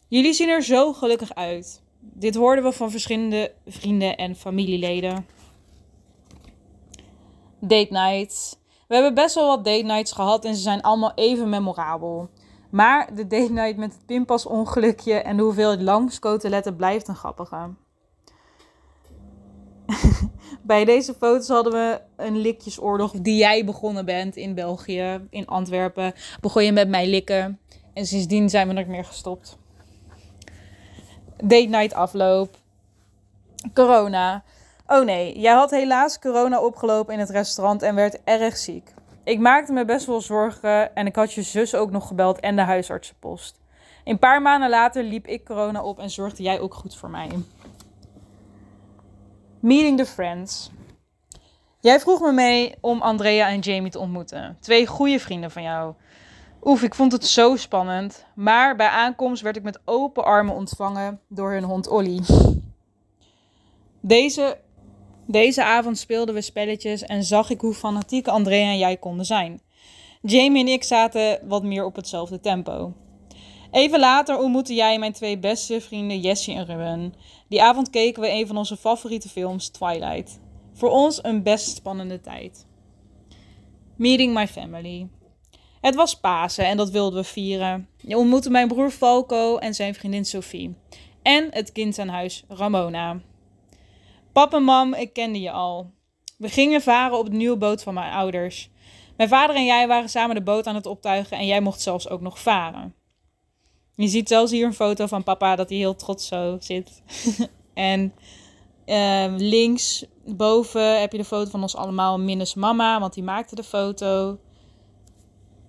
Jullie 0.08 0.34
zien 0.34 0.50
er 0.50 0.64
zo 0.64 0.94
gelukkig 0.94 1.36
uit. 1.36 1.88
Dit 2.20 2.36
hoorden 2.36 2.64
we 2.64 2.72
van 2.72 2.92
verschillende 2.92 3.52
vrienden 3.68 4.18
en 4.18 4.36
familieleden. 4.36 5.26
Date 7.60 7.88
nights. 7.90 8.56
We 8.88 8.94
hebben 8.94 9.14
best 9.14 9.36
wel 9.36 9.48
wat 9.48 9.66
date 9.66 9.84
nights 9.84 10.12
gehad 10.12 10.46
en 10.46 10.56
ze 10.56 10.62
zijn 10.62 10.82
allemaal 10.82 11.12
even 11.16 11.50
memorabel. 11.50 12.30
Maar 12.70 13.16
de 13.16 13.28
date 13.28 13.52
night 13.52 13.78
met 13.78 13.94
het 13.94 14.06
pinpasongelukje 14.06 15.14
en 15.14 15.38
de 15.38 15.44
hoeveelheid 15.44 15.82
langscoteletten 15.82 16.76
blijft 16.76 17.08
een 17.08 17.16
grappige. 17.16 17.70
Bij 20.62 20.86
deze 20.86 21.14
foto's 21.14 21.48
hadden 21.48 21.74
we 21.74 22.02
een 22.16 22.38
likjesoorlog 22.38 23.12
die 23.12 23.38
jij 23.38 23.66
begonnen 23.66 24.06
bent 24.06 24.36
in 24.36 24.56
België, 24.56 25.28
in 25.30 25.48
Antwerpen. 25.48 26.14
Begon 26.42 26.64
je 26.64 26.72
met 26.72 26.90
mij 26.90 27.08
likken. 27.08 27.60
En 27.94 28.06
sindsdien 28.06 28.50
zijn 28.50 28.68
we 28.68 28.74
nog 28.74 28.88
meer 28.88 29.06
gestopt. 29.06 29.59
Date 31.44 31.68
night 31.68 31.94
afloop. 31.94 32.56
Corona. 33.74 34.44
Oh 34.88 35.06
nee, 35.06 35.40
jij 35.40 35.54
had 35.54 35.72
helaas 35.72 36.20
corona 36.20 36.62
opgelopen 36.62 37.14
in 37.14 37.20
het 37.20 37.30
restaurant 37.30 37.82
en 37.82 37.96
werd 37.96 38.24
erg 38.24 38.58
ziek. 38.58 38.94
Ik 39.24 39.40
maakte 39.40 39.72
me 39.74 39.86
best 39.86 40.06
wel 40.06 40.22
zorgen 40.22 40.96
en 40.96 41.06
ik 41.06 41.16
had 41.16 41.34
je 41.34 41.42
zus 41.42 41.76
ook 41.76 41.92
nog 41.92 42.08
gebeld 42.08 42.40
en 42.40 42.56
de 42.56 42.62
huisartsenpost. 42.62 43.60
Een 44.04 44.20
paar 44.20 44.42
maanden 44.42 44.70
later 44.70 45.04
liep 45.04 45.28
ik 45.28 45.46
corona 45.46 45.84
op 45.84 46.00
en 46.00 46.10
zorgde 46.10 46.44
jij 46.44 46.60
ook 46.60 46.74
goed 46.74 46.96
voor 46.96 47.10
mij. 47.10 47.30
Meeting 49.60 49.98
the 49.98 50.06
Friends. 50.06 50.72
Jij 51.80 52.00
vroeg 52.00 52.22
me 52.22 52.32
mee 52.32 52.76
om 52.82 53.02
Andrea 53.02 53.48
en 53.50 53.60
Jamie 53.60 53.92
te 53.92 54.00
ontmoeten. 54.00 54.58
Twee 54.60 54.88
goede 54.88 55.20
vrienden 55.20 55.52
van 55.52 55.64
jou. 55.64 55.94
Oef, 56.64 56.84
ik 56.84 56.96
vond 56.96 57.12
het 57.12 57.26
zo 57.26 57.56
spannend. 57.56 58.26
Maar 58.36 58.76
bij 58.76 58.88
aankomst 58.88 59.42
werd 59.42 59.56
ik 59.56 59.64
met 59.64 59.80
open 59.86 60.24
armen 60.24 60.56
ontvangen 60.56 61.20
door 61.28 61.52
hun 61.52 61.64
hond 61.64 61.88
Olly. 61.88 62.20
Deze, 64.02 64.60
deze 65.28 65.64
avond 65.64 65.98
speelden 65.98 66.36
we 66.36 66.42
spelletjes 66.42 67.04
en 67.04 67.24
zag 67.24 67.50
ik 67.50 67.62
hoe 67.62 67.74
fanatiek 67.74 68.28
Andrea 68.28 68.72
en 68.72 68.78
jij 68.78 68.98
konden 68.98 69.26
zijn. 69.26 69.62
Jamie 70.22 70.62
en 70.62 70.72
ik 70.72 70.84
zaten 70.84 71.40
wat 71.48 71.64
meer 71.64 71.86
op 71.86 71.96
hetzelfde 71.96 72.40
tempo. 72.40 72.94
Even 73.72 74.00
later 74.00 74.38
ontmoette 74.38 74.74
jij 74.74 75.00
mijn 75.00 75.14
twee 75.14 75.38
beste 75.38 75.82
vrienden 75.82 76.20
Jessie 76.20 76.56
en 76.56 76.66
Ruben. 76.66 77.14
Die 77.48 77.64
avond 77.64 77.90
keken 77.90 78.22
we 78.22 78.30
een 78.30 78.48
van 78.48 78.58
onze 78.58 78.78
favoriete 78.78 79.30
films, 79.30 79.70
Twilight. 79.70 80.40
Voor 80.74 80.90
ons 80.90 81.24
een 81.24 81.44
best 81.44 81.76
spannende 81.76 82.22
tijd. 82.22 82.68
Meeting 83.96 84.34
my 84.34 84.48
family. 84.48 85.08
Het 85.82 85.96
was 85.96 86.20
Pasen 86.20 86.66
en 86.66 86.78
dat 86.78 86.90
wilden 86.90 87.22
we 87.22 87.28
vieren. 87.28 87.88
Je 87.98 88.18
ontmoette 88.18 88.50
mijn 88.50 88.68
broer 88.68 88.90
Falco 88.90 89.58
en 89.58 89.74
zijn 89.74 89.96
vriendin 89.96 90.26
Sophie. 90.26 90.76
En 91.22 91.48
het 91.52 91.72
kind 91.72 92.00
aan 92.00 92.08
huis, 92.08 92.44
Ramona. 92.48 93.22
Pap 94.32 94.54
en 94.54 94.64
mam, 94.64 94.94
ik 94.94 95.14
kende 95.14 95.40
je 95.40 95.52
al. 95.52 95.92
We 96.38 96.50
gingen 96.50 96.82
varen 96.82 97.18
op 97.18 97.26
de 97.26 97.36
nieuwe 97.36 97.58
boot 97.58 97.84
van 97.84 97.94
mijn 97.94 98.14
ouders. 98.14 98.70
Mijn 99.18 99.30
vader 99.30 99.56
en 99.56 99.66
jij 99.66 99.88
waren 99.88 100.10
samen 100.10 100.36
de 100.36 100.42
boot 100.42 100.68
aan 100.68 100.76
het 100.76 100.86
optuigen 100.86 101.38
en 101.38 101.46
jij 101.46 101.62
mocht 101.62 101.82
zelfs 101.82 102.10
ook 102.10 102.22
nog 102.22 102.40
varen. 102.40 102.96
Je 103.96 104.08
ziet 104.08 104.28
zelfs 104.28 104.52
hier 104.52 104.66
een 104.66 104.74
foto 104.74 105.08
van 105.08 105.24
papa 105.24 105.56
dat 105.56 105.70
hij 105.70 105.78
heel 105.78 105.96
trots 105.96 106.28
zo 106.28 106.58
zit. 106.60 107.02
en 107.74 108.14
uh, 108.86 109.34
links 109.38 110.06
boven 110.26 111.00
heb 111.00 111.12
je 111.12 111.18
de 111.18 111.24
foto 111.24 111.50
van 111.50 111.62
ons 111.62 111.76
allemaal, 111.76 112.20
minus 112.20 112.54
mama, 112.54 113.00
want 113.00 113.14
die 113.14 113.24
maakte 113.24 113.56
de 113.56 113.64
foto. 113.64 114.38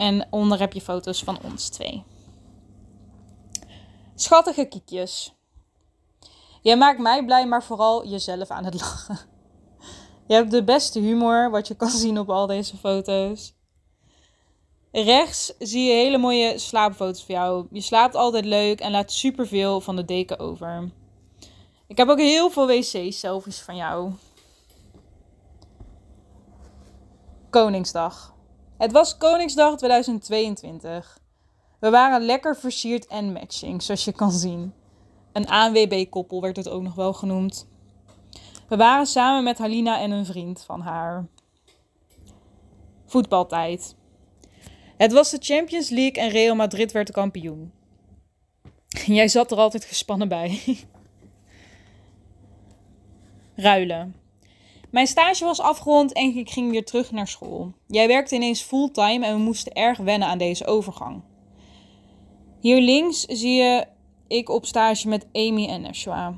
En 0.01 0.27
onder 0.31 0.59
heb 0.59 0.73
je 0.73 0.81
foto's 0.81 1.23
van 1.23 1.39
ons 1.43 1.69
twee. 1.69 2.05
Schattige 4.15 4.65
kiekjes. 4.65 5.35
Jij 6.63 6.77
maakt 6.77 6.99
mij 6.99 7.25
blij, 7.25 7.47
maar 7.47 7.63
vooral 7.63 8.09
jezelf 8.09 8.51
aan 8.51 8.65
het 8.65 8.75
lachen. 8.75 9.19
Je 10.29 10.35
hebt 10.35 10.51
de 10.51 10.65
beste 10.65 11.01
humor, 11.01 11.51
wat 11.51 11.69
je 11.69 11.75
kan 11.75 11.91
zien 11.91 12.19
op 12.19 12.31
al 12.31 12.47
deze 12.47 12.77
foto's. 12.77 13.55
Rechts 14.93 15.53
zie 15.59 15.85
je 15.85 15.93
hele 15.93 16.19
mooie 16.19 16.59
slaapfoto's 16.59 17.25
van 17.25 17.35
jou. 17.35 17.67
Je 17.71 17.81
slaapt 17.81 18.15
altijd 18.15 18.45
leuk 18.45 18.81
en 18.81 18.91
laat 18.91 19.13
superveel 19.13 19.81
van 19.81 19.97
de 19.97 20.05
deken 20.05 20.39
over. 20.39 20.91
Ik 21.87 21.97
heb 21.97 22.09
ook 22.09 22.19
heel 22.19 22.51
veel 22.51 22.67
wc-selfies 22.67 23.61
van 23.61 23.77
jou. 23.77 24.13
Koningsdag. 27.51 28.39
Het 28.81 28.93
was 28.93 29.17
Koningsdag 29.17 29.77
2022. 29.77 31.19
We 31.81 31.91
waren 31.91 32.23
lekker 32.23 32.57
versierd 32.57 33.07
en 33.07 33.33
matching, 33.33 33.83
zoals 33.83 34.05
je 34.05 34.13
kan 34.13 34.33
zien. 34.33 34.75
Een 35.33 35.47
ANWB-koppel 35.47 36.41
werd 36.41 36.57
het 36.57 36.69
ook 36.69 36.83
nog 36.83 36.95
wel 36.95 37.13
genoemd. 37.13 37.69
We 38.69 38.77
waren 38.77 39.07
samen 39.07 39.45
met 39.45 39.59
Halina 39.59 40.01
en 40.01 40.11
een 40.11 40.27
vriend 40.27 40.63
van 40.63 40.81
haar. 40.81 41.27
Voetbaltijd. 43.07 43.97
Het 44.97 45.13
was 45.13 45.31
de 45.31 45.39
Champions 45.41 45.89
League 45.89 46.23
en 46.23 46.31
Real 46.31 46.55
Madrid 46.55 46.93
werd 46.93 47.07
de 47.07 47.13
kampioen. 47.13 47.73
Jij 49.07 49.29
zat 49.29 49.51
er 49.51 49.59
altijd 49.59 49.85
gespannen 49.85 50.29
bij. 50.29 50.61
Ruilen. 53.57 54.20
Mijn 54.91 55.07
stage 55.07 55.45
was 55.45 55.61
afgerond 55.61 56.13
en 56.13 56.37
ik 56.37 56.51
ging 56.51 56.71
weer 56.71 56.85
terug 56.85 57.11
naar 57.11 57.29
school. 57.29 57.73
Jij 57.87 58.07
werkte 58.07 58.35
ineens 58.35 58.63
fulltime 58.63 59.27
en 59.27 59.35
we 59.35 59.41
moesten 59.41 59.73
erg 59.73 59.99
wennen 59.99 60.29
aan 60.29 60.39
deze 60.39 60.67
overgang. 60.67 61.23
Hier 62.61 62.81
links 62.81 63.25
zie 63.25 63.55
je 63.55 63.87
ik 64.27 64.49
op 64.49 64.67
stage 64.67 65.09
met 65.09 65.27
Amy 65.33 65.67
en 65.67 65.81
Nashua. 65.81 66.35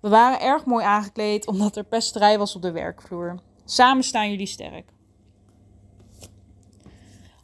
We 0.00 0.08
waren 0.08 0.40
erg 0.40 0.64
mooi 0.64 0.84
aangekleed 0.84 1.46
omdat 1.46 1.76
er 1.76 1.84
pesterij 1.84 2.38
was 2.38 2.56
op 2.56 2.62
de 2.62 2.72
werkvloer. 2.72 3.40
Samen 3.64 4.04
staan 4.04 4.30
jullie 4.30 4.46
sterk. 4.46 4.92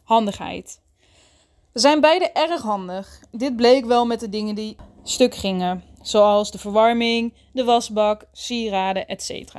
Handigheid. 0.03 0.81
We 1.73 1.79
zijn 1.79 2.01
beide 2.01 2.31
erg 2.31 2.61
handig. 2.61 3.23
Dit 3.31 3.55
bleek 3.55 3.85
wel 3.85 4.05
met 4.05 4.19
de 4.19 4.29
dingen 4.29 4.55
die 4.55 4.75
stuk 5.03 5.35
gingen, 5.35 5.83
zoals 6.01 6.51
de 6.51 6.57
verwarming, 6.57 7.33
de 7.53 7.63
wasbak, 7.63 8.25
sieraden, 8.31 9.07
etc. 9.07 9.53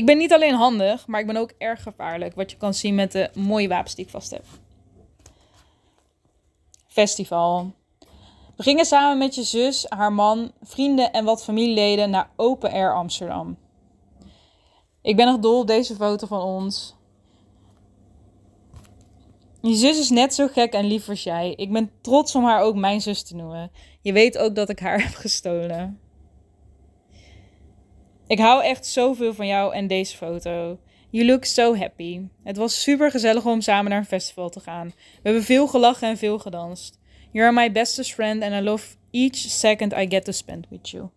Ik 0.00 0.06
ben 0.06 0.18
niet 0.18 0.32
alleen 0.32 0.54
handig, 0.54 1.06
maar 1.06 1.20
ik 1.20 1.26
ben 1.26 1.36
ook 1.36 1.52
erg 1.58 1.82
gevaarlijk, 1.82 2.34
wat 2.34 2.50
je 2.50 2.56
kan 2.56 2.74
zien 2.74 2.94
met 2.94 3.12
de 3.12 3.30
mooie 3.34 3.68
wapens 3.68 3.94
die 3.94 4.04
ik 4.04 4.10
vast 4.10 4.30
heb. 4.30 4.44
Festival. 6.86 7.72
We 8.56 8.62
gingen 8.62 8.84
samen 8.84 9.18
met 9.18 9.34
je 9.34 9.42
zus, 9.42 9.86
haar 9.88 10.12
man, 10.12 10.52
vrienden 10.62 11.12
en 11.12 11.24
wat 11.24 11.44
familieleden 11.44 12.10
naar 12.10 12.30
Open 12.36 12.72
Air 12.72 12.94
Amsterdam. 12.94 13.58
Ik 15.02 15.16
ben 15.16 15.26
nog 15.26 15.38
dol 15.38 15.60
op 15.60 15.66
deze 15.66 15.94
foto 15.94 16.26
van 16.26 16.42
ons. 16.42 16.94
Je 19.60 19.74
zus 19.74 19.98
is 19.98 20.10
net 20.10 20.34
zo 20.34 20.46
gek 20.48 20.72
en 20.72 20.84
lief 20.84 21.08
als 21.08 21.22
jij. 21.22 21.52
Ik 21.56 21.72
ben 21.72 21.90
trots 22.00 22.34
om 22.34 22.44
haar 22.44 22.60
ook 22.60 22.74
mijn 22.74 23.00
zus 23.00 23.22
te 23.22 23.36
noemen. 23.36 23.70
Je 24.00 24.12
weet 24.12 24.38
ook 24.38 24.54
dat 24.54 24.68
ik 24.68 24.78
haar 24.78 25.02
heb 25.06 25.14
gestolen. 25.14 26.00
Ik 28.30 28.38
hou 28.38 28.64
echt 28.64 28.86
zoveel 28.86 29.34
van 29.34 29.46
jou 29.46 29.74
en 29.74 29.86
deze 29.86 30.16
foto. 30.16 30.78
You 31.08 31.26
look 31.26 31.44
so 31.44 31.76
happy. 31.76 32.28
Het 32.42 32.56
was 32.56 32.82
super 32.82 33.10
gezellig 33.10 33.46
om 33.46 33.60
samen 33.60 33.90
naar 33.90 33.98
een 33.98 34.04
festival 34.04 34.48
te 34.48 34.60
gaan. 34.60 34.86
We 34.86 35.20
hebben 35.22 35.42
veel 35.42 35.66
gelachen 35.66 36.08
en 36.08 36.16
veel 36.16 36.38
gedanst. 36.38 36.98
You 37.30 37.44
are 37.44 37.54
my 37.54 37.72
bestest 37.72 38.14
friend 38.14 38.42
and 38.42 38.52
I 38.52 38.60
love 38.60 38.96
each 39.10 39.36
second 39.36 39.92
I 39.92 40.06
get 40.08 40.24
to 40.24 40.32
spend 40.32 40.66
with 40.68 40.90
you. 40.90 41.08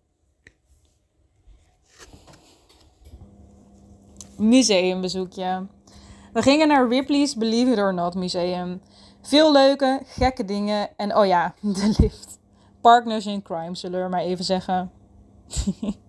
Museumbezoekje. 4.36 5.66
We 6.32 6.42
gingen 6.42 6.68
naar 6.68 6.88
Ripley's 6.88 7.36
Believe 7.36 7.72
It 7.72 7.78
or 7.78 7.94
Not 7.94 8.14
Museum. 8.14 8.80
Veel 9.22 9.52
leuke, 9.52 10.02
gekke 10.06 10.44
dingen 10.44 10.88
en 10.96 11.16
oh 11.16 11.26
ja, 11.26 11.54
de 11.60 11.94
lift. 11.98 12.38
Partners 12.80 13.26
in 13.26 13.42
crime, 13.42 13.76
zullen 13.76 14.02
we 14.02 14.08
maar 14.08 14.22
even 14.22 14.44
zeggen. 14.44 14.90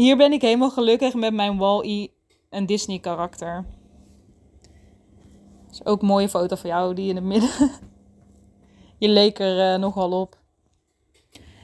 Hier 0.00 0.16
ben 0.16 0.32
ik 0.32 0.40
helemaal 0.40 0.70
gelukkig 0.70 1.14
met 1.14 1.34
mijn 1.34 1.56
Wall-E 1.56 2.08
en 2.50 2.66
Disney 2.66 2.98
karakter. 2.98 3.64
is 5.70 5.84
ook 5.84 6.00
een 6.00 6.06
mooie 6.06 6.28
foto 6.28 6.56
van 6.56 6.70
jou, 6.70 6.94
die 6.94 7.08
in 7.08 7.16
het 7.16 7.24
midden. 7.24 7.50
Je 8.98 9.08
leek 9.08 9.38
er 9.38 9.74
uh, 9.74 9.80
nogal 9.80 10.20
op. 10.20 10.38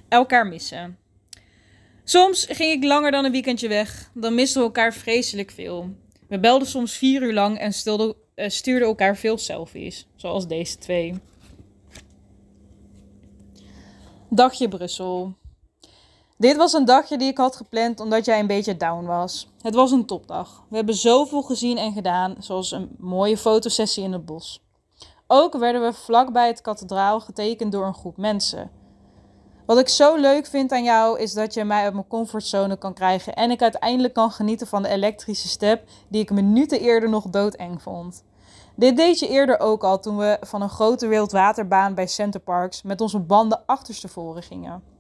Elkaar 0.09 0.47
missen. 0.47 0.99
Soms 2.05 2.45
ging 2.45 2.73
ik 2.73 2.85
langer 2.85 3.11
dan 3.11 3.25
een 3.25 3.33
weekendje 3.33 3.69
weg. 3.69 4.11
Dan 4.15 4.35
misten 4.35 4.61
we 4.61 4.67
elkaar 4.67 4.95
vreselijk 4.95 5.51
veel. 5.51 5.95
We 6.29 6.41
belden 6.41 6.69
soms 6.69 6.93
vier 6.93 7.23
uur 7.23 7.35
lang 7.35 7.59
en 7.59 7.73
stilden, 7.73 8.15
uh, 8.35 8.49
stuurden 8.49 8.89
elkaar 8.89 9.17
veel 9.17 9.39
selfies. 9.39 10.07
Zoals 10.17 10.47
deze 10.47 10.79
twee. 10.79 11.15
Dagje 14.31 14.69
Brussel. 14.69 15.37
Dit 16.39 16.57
was 16.57 16.73
een 16.73 16.85
dagje 16.85 17.19
die 17.19 17.29
ik 17.29 17.39
had 17.39 17.57
gepland 17.57 18.01
omdat 18.01 18.25
jij 18.25 18.39
een 18.39 18.47
beetje 18.47 18.77
down 18.77 19.05
was. 19.05 19.49
Het 19.61 19.75
was 19.75 19.91
een 19.91 20.07
topdag. 20.07 20.65
We 20.69 20.77
hebben 20.77 20.95
zoveel 20.95 21.43
gezien 21.43 21.79
en 21.79 21.93
gedaan, 21.93 22.37
zoals 22.39 22.71
een 22.71 22.97
mooie 22.99 23.37
fotosessie 23.37 24.05
in 24.05 24.13
het 24.13 24.25
bos. 24.25 24.65
Ook 25.27 25.57
werden 25.57 25.83
we 25.83 25.93
vlakbij 25.93 26.47
het 26.47 26.61
kathedraal 26.61 27.21
getekend 27.21 27.73
door 27.73 27.87
een 27.87 27.95
groep 27.95 28.17
mensen. 28.17 28.71
Wat 29.67 29.79
ik 29.79 29.89
zo 29.89 30.17
leuk 30.17 30.47
vind 30.47 30.73
aan 30.73 30.85
jou 30.85 31.19
is 31.19 31.33
dat 31.33 31.55
je 31.55 31.65
mij 31.65 31.83
uit 31.85 31.93
mijn 31.93 32.09
comfortzone 32.09 32.77
kan 32.77 32.95
krijgen 32.95 33.35
en 33.35 33.51
ik 33.51 33.63
uiteindelijk 33.63 34.15
kan 34.15 34.31
genieten 34.31 34.67
van 34.67 34.83
de 34.83 34.89
elektrische 34.89 35.49
step 35.49 35.89
die 36.09 36.23
ik 36.23 36.31
minuten 36.31 36.81
eerder 36.81 37.09
nog 37.09 37.25
doodeng 37.25 37.83
vond. 37.83 38.25
Dit 38.75 38.97
deed 38.97 39.19
je 39.19 39.29
eerder 39.29 39.61
ook 39.61 39.85
al 39.85 40.01
toen 40.01 40.17
we 40.17 40.37
van 40.41 40.63
een 40.63 40.69
grote 40.69 41.07
wildwaterbaan 41.07 41.95
bij 41.95 42.07
Center 42.07 42.41
Parks 42.41 42.83
met 42.83 43.01
onze 43.01 43.19
banden 43.19 43.63
achterstevoren 43.67 44.43
gingen. 44.43 44.96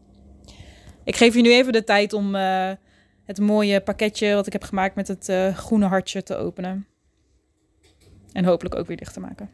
Ik 1.06 1.16
geef 1.16 1.34
je 1.34 1.40
nu 1.40 1.52
even 1.52 1.72
de 1.72 1.84
tijd 1.84 2.12
om 2.12 2.34
uh, 2.34 2.70
het 3.24 3.40
mooie 3.40 3.80
pakketje 3.80 4.34
wat 4.34 4.46
ik 4.46 4.52
heb 4.52 4.62
gemaakt 4.62 4.94
met 4.94 5.08
het 5.08 5.28
uh, 5.28 5.56
groene 5.56 5.86
hartje 5.86 6.22
te 6.22 6.36
openen. 6.36 6.86
En 8.32 8.44
hopelijk 8.44 8.74
ook 8.74 8.86
weer 8.86 8.96
dicht 8.96 9.12
te 9.12 9.20
maken. 9.20 9.50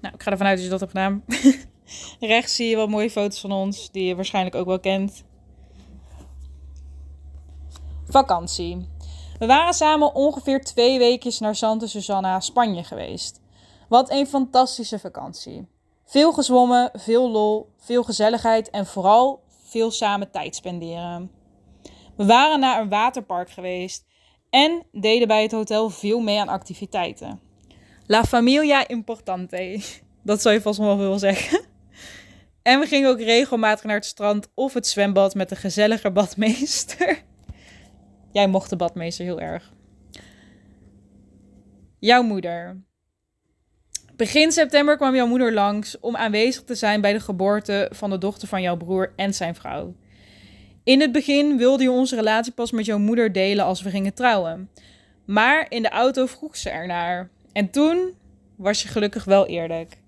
Nou, 0.00 0.14
ik 0.14 0.22
ga 0.22 0.30
ervan 0.30 0.46
uit 0.46 0.56
dat 0.56 0.64
je 0.64 0.70
dat 0.70 0.80
hebt 0.80 0.92
gedaan. 0.92 1.24
Rechts 2.34 2.54
zie 2.54 2.68
je 2.68 2.76
wat 2.76 2.88
mooie 2.88 3.10
foto's 3.10 3.40
van 3.40 3.52
ons, 3.52 3.90
die 3.90 4.04
je 4.04 4.14
waarschijnlijk 4.14 4.54
ook 4.54 4.66
wel 4.66 4.80
kent. 4.80 5.24
Vakantie. 8.06 8.93
We 9.44 9.50
waren 9.50 9.74
samen 9.74 10.14
ongeveer 10.14 10.64
twee 10.64 10.98
weekjes 10.98 11.38
naar 11.38 11.54
Santa 11.54 11.86
Susana, 11.86 12.40
Spanje 12.40 12.84
geweest. 12.84 13.40
Wat 13.88 14.10
een 14.10 14.26
fantastische 14.26 14.98
vakantie. 14.98 15.68
Veel 16.04 16.32
gezwommen, 16.32 16.90
veel 16.92 17.30
lol, 17.30 17.68
veel 17.78 18.02
gezelligheid 18.02 18.70
en 18.70 18.86
vooral 18.86 19.42
veel 19.64 19.90
samen 19.90 20.30
tijd 20.30 20.56
spenderen. 20.56 21.30
We 22.16 22.24
waren 22.24 22.60
naar 22.60 22.80
een 22.80 22.88
waterpark 22.88 23.50
geweest 23.50 24.04
en 24.50 24.82
deden 24.92 25.28
bij 25.28 25.42
het 25.42 25.52
hotel 25.52 25.90
veel 25.90 26.20
mee 26.20 26.40
aan 26.40 26.48
activiteiten. 26.48 27.40
La 28.06 28.24
familia 28.24 28.88
importante. 28.88 29.80
Dat 30.22 30.42
zou 30.42 30.54
je 30.54 30.60
vast 30.60 30.78
wel 30.78 30.96
veel 30.96 31.18
zeggen. 31.18 31.64
En 32.62 32.80
we 32.80 32.86
gingen 32.86 33.10
ook 33.10 33.20
regelmatig 33.20 33.84
naar 33.84 33.96
het 33.96 34.04
strand 34.04 34.48
of 34.54 34.74
het 34.74 34.86
zwembad 34.86 35.34
met 35.34 35.50
een 35.50 35.56
gezellige 35.56 36.10
badmeester. 36.10 37.22
Jij 38.34 38.48
mocht 38.48 38.70
de 38.70 38.76
badmeester 38.76 39.24
heel 39.24 39.40
erg. 39.40 39.72
Jouw 41.98 42.22
moeder. 42.22 42.82
Begin 44.16 44.52
september 44.52 44.96
kwam 44.96 45.14
jouw 45.14 45.26
moeder 45.26 45.52
langs 45.52 46.00
om 46.00 46.16
aanwezig 46.16 46.62
te 46.64 46.74
zijn 46.74 47.00
bij 47.00 47.12
de 47.12 47.20
geboorte 47.20 47.88
van 47.92 48.10
de 48.10 48.18
dochter 48.18 48.48
van 48.48 48.62
jouw 48.62 48.76
broer 48.76 49.12
en 49.16 49.34
zijn 49.34 49.54
vrouw. 49.54 49.94
In 50.84 51.00
het 51.00 51.12
begin 51.12 51.56
wilde 51.56 51.82
je 51.82 51.90
onze 51.90 52.16
relatie 52.16 52.52
pas 52.52 52.70
met 52.70 52.84
jouw 52.84 52.98
moeder 52.98 53.32
delen 53.32 53.64
als 53.64 53.82
we 53.82 53.90
gingen 53.90 54.14
trouwen. 54.14 54.70
Maar 55.24 55.66
in 55.68 55.82
de 55.82 55.88
auto 55.88 56.26
vroeg 56.26 56.56
ze 56.56 56.70
ernaar. 56.70 57.30
En 57.52 57.70
toen 57.70 58.14
was 58.56 58.82
je 58.82 58.88
gelukkig 58.88 59.24
wel 59.24 59.46
eerlijk. 59.46 59.98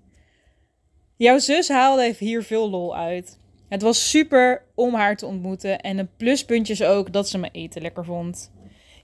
Jouw 1.16 1.38
zus 1.38 1.68
haalde 1.68 2.14
hier 2.18 2.42
veel 2.42 2.70
lol 2.70 2.96
uit. 2.96 3.38
Het 3.68 3.82
was 3.82 4.10
super 4.10 4.62
om 4.74 4.94
haar 4.94 5.16
te 5.16 5.26
ontmoeten 5.26 5.80
en 5.80 5.98
een 5.98 6.10
pluspuntje 6.16 6.72
is 6.72 6.82
ook 6.82 7.12
dat 7.12 7.28
ze 7.28 7.38
mijn 7.38 7.52
eten 7.52 7.82
lekker 7.82 8.04
vond. 8.04 8.52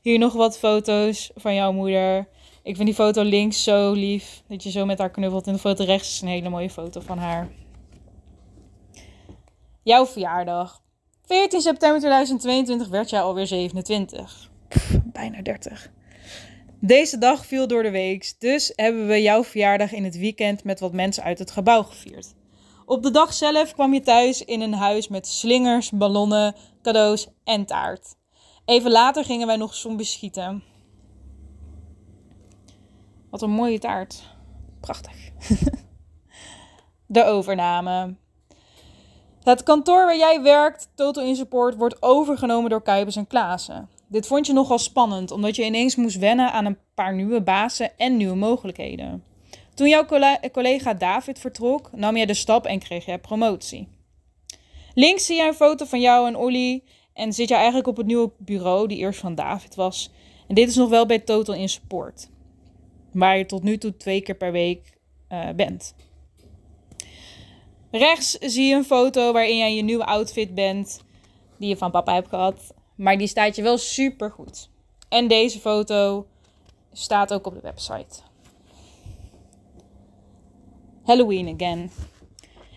Hier 0.02 0.18
nog 0.18 0.32
wat 0.32 0.58
foto's 0.58 1.30
van 1.34 1.54
jouw 1.54 1.72
moeder. 1.72 2.28
Ik 2.62 2.74
vind 2.76 2.86
die 2.86 2.94
foto 2.94 3.22
links 3.22 3.62
zo 3.62 3.92
lief. 3.92 4.42
Dat 4.48 4.62
je 4.62 4.70
zo 4.70 4.84
met 4.84 4.98
haar 4.98 5.10
knuffelt. 5.10 5.46
En 5.46 5.52
de 5.52 5.58
foto 5.58 5.84
rechts 5.84 6.08
is 6.08 6.20
een 6.20 6.28
hele 6.28 6.48
mooie 6.48 6.70
foto 6.70 7.00
van 7.00 7.18
haar. 7.18 7.48
Jouw 9.82 10.06
verjaardag. 10.06 10.82
14 11.26 11.60
september 11.60 11.98
2022 11.98 12.88
werd 12.88 13.10
jij 13.10 13.20
alweer 13.20 13.46
27. 13.46 14.50
bijna 15.04 15.42
30. 15.42 15.90
Deze 16.80 17.18
dag 17.18 17.46
viel 17.46 17.66
door 17.66 17.82
de 17.82 17.90
week, 17.90 18.34
dus 18.38 18.72
hebben 18.76 19.06
we 19.06 19.22
jouw 19.22 19.44
verjaardag 19.44 19.92
in 19.92 20.04
het 20.04 20.18
weekend 20.18 20.64
met 20.64 20.80
wat 20.80 20.92
mensen 20.92 21.22
uit 21.22 21.38
het 21.38 21.50
gebouw 21.50 21.82
gevierd. 21.82 22.34
Op 22.84 23.02
de 23.02 23.10
dag 23.10 23.32
zelf 23.32 23.72
kwam 23.72 23.94
je 23.94 24.00
thuis 24.00 24.44
in 24.44 24.60
een 24.60 24.74
huis 24.74 25.08
met 25.08 25.26
slingers, 25.26 25.90
ballonnen, 25.90 26.54
cadeaus 26.82 27.28
en 27.44 27.66
taart. 27.66 28.14
Even 28.64 28.90
later 28.90 29.24
gingen 29.24 29.46
wij 29.46 29.56
nog 29.56 29.74
zombies 29.74 30.12
schieten. 30.12 30.62
Wat 33.30 33.42
een 33.42 33.50
mooie 33.50 33.78
taart. 33.78 34.22
Prachtig. 34.80 35.30
de 37.06 37.24
overname. 37.24 38.16
Het 39.42 39.62
kantoor 39.62 40.04
waar 40.04 40.16
jij 40.16 40.42
werkt, 40.42 40.90
Total 40.94 41.24
In 41.24 41.36
Support, 41.36 41.76
wordt 41.76 42.02
overgenomen 42.02 42.70
door 42.70 42.82
Kuipers 42.82 43.16
en 43.16 43.26
Klaassen. 43.26 43.88
Dit 44.08 44.26
vond 44.26 44.46
je 44.46 44.52
nogal 44.52 44.78
spannend, 44.78 45.30
omdat 45.30 45.56
je 45.56 45.64
ineens 45.64 45.96
moest 45.96 46.18
wennen 46.18 46.52
aan 46.52 46.64
een 46.64 46.78
paar 46.94 47.14
nieuwe 47.14 47.42
bazen 47.42 47.98
en 47.98 48.16
nieuwe 48.16 48.36
mogelijkheden. 48.36 49.24
Toen 49.74 49.88
jouw 49.88 50.04
collega 50.52 50.94
David 50.94 51.38
vertrok, 51.38 51.90
nam 51.92 52.16
jij 52.16 52.26
de 52.26 52.34
stap 52.34 52.66
en 52.66 52.78
kreeg 52.78 53.04
jij 53.04 53.18
promotie. 53.18 53.88
Links 54.94 55.26
zie 55.26 55.36
je 55.36 55.46
een 55.46 55.54
foto 55.54 55.84
van 55.84 56.00
jou 56.00 56.26
en 56.26 56.36
Olly 56.36 56.82
en 57.12 57.32
zit 57.32 57.48
je 57.48 57.54
eigenlijk 57.54 57.86
op 57.86 57.96
het 57.96 58.06
nieuwe 58.06 58.30
bureau 58.38 58.88
die 58.88 58.98
eerst 58.98 59.20
van 59.20 59.34
David 59.34 59.74
was. 59.74 60.10
En 60.48 60.54
dit 60.54 60.68
is 60.68 60.76
nog 60.76 60.88
wel 60.88 61.06
bij 61.06 61.18
Total 61.18 61.54
in 61.54 61.68
Support, 61.68 62.28
waar 63.12 63.38
je 63.38 63.46
tot 63.46 63.62
nu 63.62 63.78
toe 63.78 63.96
twee 63.96 64.20
keer 64.20 64.34
per 64.34 64.52
week 64.52 64.98
uh, 65.28 65.48
bent. 65.56 65.94
Rechts 67.90 68.30
zie 68.30 68.66
je 68.66 68.74
een 68.74 68.84
foto 68.84 69.32
waarin 69.32 69.56
jij 69.56 69.74
je 69.74 69.82
nieuwe 69.82 70.04
outfit 70.04 70.54
bent, 70.54 71.02
die 71.56 71.68
je 71.68 71.76
van 71.76 71.90
papa 71.90 72.14
hebt 72.14 72.28
gehad. 72.28 72.74
Maar 72.94 73.18
die 73.18 73.26
staat 73.26 73.56
je 73.56 73.62
wel 73.62 73.78
super 73.78 74.30
goed. 74.30 74.70
En 75.08 75.28
deze 75.28 75.60
foto 75.60 76.26
staat 76.92 77.32
ook 77.32 77.46
op 77.46 77.54
de 77.54 77.60
website. 77.60 78.20
Halloween 81.04 81.54
again. 81.54 81.90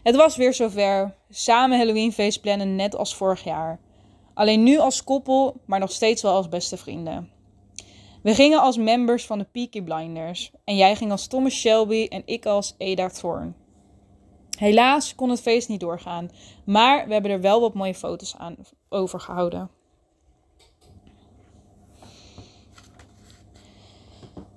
Het 0.04 0.16
was 0.16 0.36
weer 0.36 0.54
zover. 0.54 1.16
Samen 1.30 1.78
Halloween 1.78 2.12
feest 2.12 2.42
plannen 2.42 2.76
net 2.76 2.96
als 2.96 3.16
vorig 3.16 3.44
jaar. 3.44 3.80
Alleen 4.34 4.64
nu 4.64 4.78
als 4.78 5.04
koppel, 5.04 5.62
maar 5.66 5.80
nog 5.80 5.92
steeds 5.92 6.22
wel 6.22 6.34
als 6.34 6.50
beste 6.50 6.78
vrienden. 6.78 7.30
We 8.24 8.36
gingen 8.36 8.60
als 8.60 8.78
members 8.78 9.26
van 9.26 9.38
de 9.38 9.48
Peaky 9.52 9.82
Blinders. 9.82 10.52
En 10.64 10.76
jij 10.76 10.96
ging 10.96 11.12
als 11.12 11.28
Thomas 11.28 11.54
Shelby 11.54 12.06
en 12.10 12.22
ik 12.26 12.46
als 12.46 12.76
Ada 12.78 13.10
Thorne. 13.10 13.54
Helaas 14.58 15.16
kon 15.16 15.30
het 15.30 15.42
feest 15.42 15.70
niet 15.70 15.80
doorgaan, 15.80 16.30
maar 16.66 17.08
we 17.08 17.14
hebben 17.14 17.32
er 17.32 17.42
wel 17.42 17.62
wat 17.62 17.74
mooie 17.74 17.96
foto's 17.96 18.36
aan 18.38 18.56
overgehouden. 18.90 19.70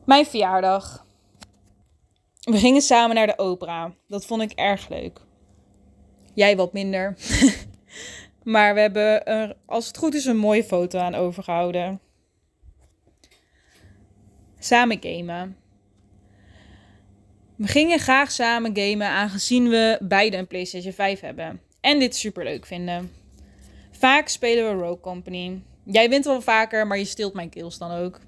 Mijn 0.04 0.26
verjaardag. 0.26 1.06
We 2.48 2.58
gingen 2.58 2.82
samen 2.82 3.16
naar 3.16 3.26
de 3.26 3.38
opera. 3.38 3.92
Dat 4.06 4.26
vond 4.26 4.42
ik 4.42 4.52
erg 4.52 4.88
leuk. 4.88 5.20
Jij 6.34 6.56
wat 6.56 6.72
minder. 6.72 7.16
maar 8.42 8.74
we 8.74 8.80
hebben 8.80 9.26
er, 9.26 9.56
als 9.66 9.86
het 9.86 9.96
goed 9.96 10.14
is, 10.14 10.24
een 10.24 10.36
mooie 10.36 10.64
foto 10.64 10.98
aan 10.98 11.14
overgehouden. 11.14 12.00
Samen 14.58 14.98
gamen. 15.00 15.56
We 17.56 17.66
gingen 17.66 17.98
graag 17.98 18.30
samen 18.30 18.76
gamen, 18.76 19.08
aangezien 19.08 19.68
we 19.68 19.98
beide 20.02 20.36
een 20.36 20.46
PlayStation 20.46 20.92
5 20.92 21.20
hebben. 21.20 21.60
En 21.80 21.98
dit 21.98 22.16
super 22.16 22.44
leuk 22.44 22.66
vinden. 22.66 23.12
Vaak 23.90 24.28
spelen 24.28 24.64
we 24.64 24.82
Rogue 24.82 25.00
Company. 25.00 25.60
Jij 25.84 26.08
wint 26.08 26.24
wel 26.24 26.40
vaker, 26.40 26.86
maar 26.86 26.98
je 26.98 27.04
stilt 27.04 27.34
mijn 27.34 27.48
kills 27.48 27.78
dan 27.78 27.90
ook. 27.90 28.20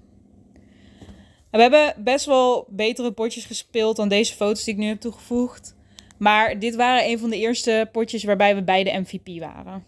We 1.51 1.61
hebben 1.61 1.95
best 2.05 2.27
wel 2.27 2.67
betere 2.69 3.13
potjes 3.13 3.45
gespeeld 3.45 3.97
dan 3.97 4.09
deze 4.09 4.35
foto's 4.35 4.65
die 4.65 4.75
ik 4.75 4.81
nu 4.81 4.87
heb 4.87 5.01
toegevoegd. 5.01 5.75
Maar 6.19 6.59
dit 6.59 6.75
waren 6.75 7.09
een 7.09 7.19
van 7.19 7.31
de 7.31 7.37
eerste 7.37 7.89
potjes 7.93 8.25
waarbij 8.25 8.55
we 8.55 8.63
beide 8.63 8.99
MVP 8.99 9.41
waren. 9.41 9.85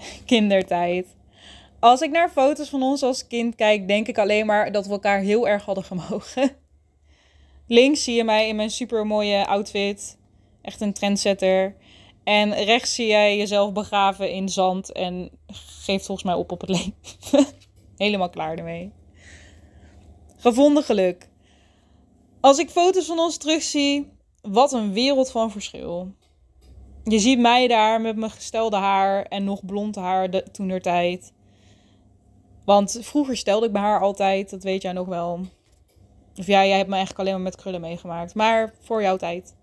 Kindertijd. 0.26 1.16
Als 1.78 2.00
ik 2.00 2.10
naar 2.10 2.30
foto's 2.30 2.68
van 2.68 2.82
ons 2.82 3.02
als 3.02 3.26
kind 3.26 3.54
kijk, 3.54 3.88
denk 3.88 4.08
ik 4.08 4.18
alleen 4.18 4.46
maar 4.46 4.72
dat 4.72 4.86
we 4.86 4.92
elkaar 4.92 5.20
heel 5.20 5.48
erg 5.48 5.64
hadden 5.64 5.84
gemogen. 5.84 6.56
Links 7.66 8.04
zie 8.04 8.14
je 8.14 8.24
mij 8.24 8.48
in 8.48 8.56
mijn 8.56 8.70
super 8.70 9.06
mooie 9.06 9.46
outfit. 9.46 10.18
Echt 10.62 10.80
een 10.80 10.92
trendsetter. 10.92 11.76
En 12.24 12.64
rechts 12.64 12.94
zie 12.94 13.06
jij 13.06 13.36
jezelf 13.36 13.72
begraven 13.72 14.30
in 14.30 14.48
zand 14.48 14.92
en 14.92 15.30
geeft 15.82 16.06
volgens 16.06 16.26
mij 16.26 16.36
op 16.36 16.52
op 16.52 16.60
het 16.60 16.70
leven. 16.70 16.94
Helemaal 18.00 18.30
klaar 18.30 18.56
ermee. 18.56 18.92
Gevonden 20.36 20.82
geluk. 20.82 21.28
Als 22.40 22.58
ik 22.58 22.70
foto's 22.70 23.06
van 23.06 23.18
ons 23.18 23.36
terugzie, 23.36 24.12
wat 24.42 24.72
een 24.72 24.92
wereld 24.92 25.30
van 25.30 25.50
verschil. 25.50 26.14
Je 27.04 27.18
ziet 27.18 27.38
mij 27.38 27.68
daar 27.68 28.00
met 28.00 28.16
mijn 28.16 28.30
gestelde 28.30 28.76
haar 28.76 29.22
en 29.22 29.44
nog 29.44 29.64
blond 29.64 29.96
haar 29.96 30.50
toen 30.52 30.68
der 30.68 30.80
tijd. 30.80 31.32
Want 32.64 32.98
vroeger 33.00 33.36
stelde 33.36 33.66
ik 33.66 33.72
mijn 33.72 33.84
haar 33.84 34.00
altijd, 34.00 34.50
dat 34.50 34.62
weet 34.62 34.82
jij 34.82 34.92
nog 34.92 35.06
wel. 35.06 35.40
Of 36.36 36.46
ja, 36.46 36.66
jij 36.66 36.76
hebt 36.76 36.88
me 36.88 36.94
eigenlijk 36.94 37.20
alleen 37.20 37.34
maar 37.34 37.50
met 37.50 37.60
krullen 37.60 37.80
meegemaakt. 37.80 38.34
Maar 38.34 38.74
voor 38.80 39.02
jouw 39.02 39.16
tijd. 39.16 39.54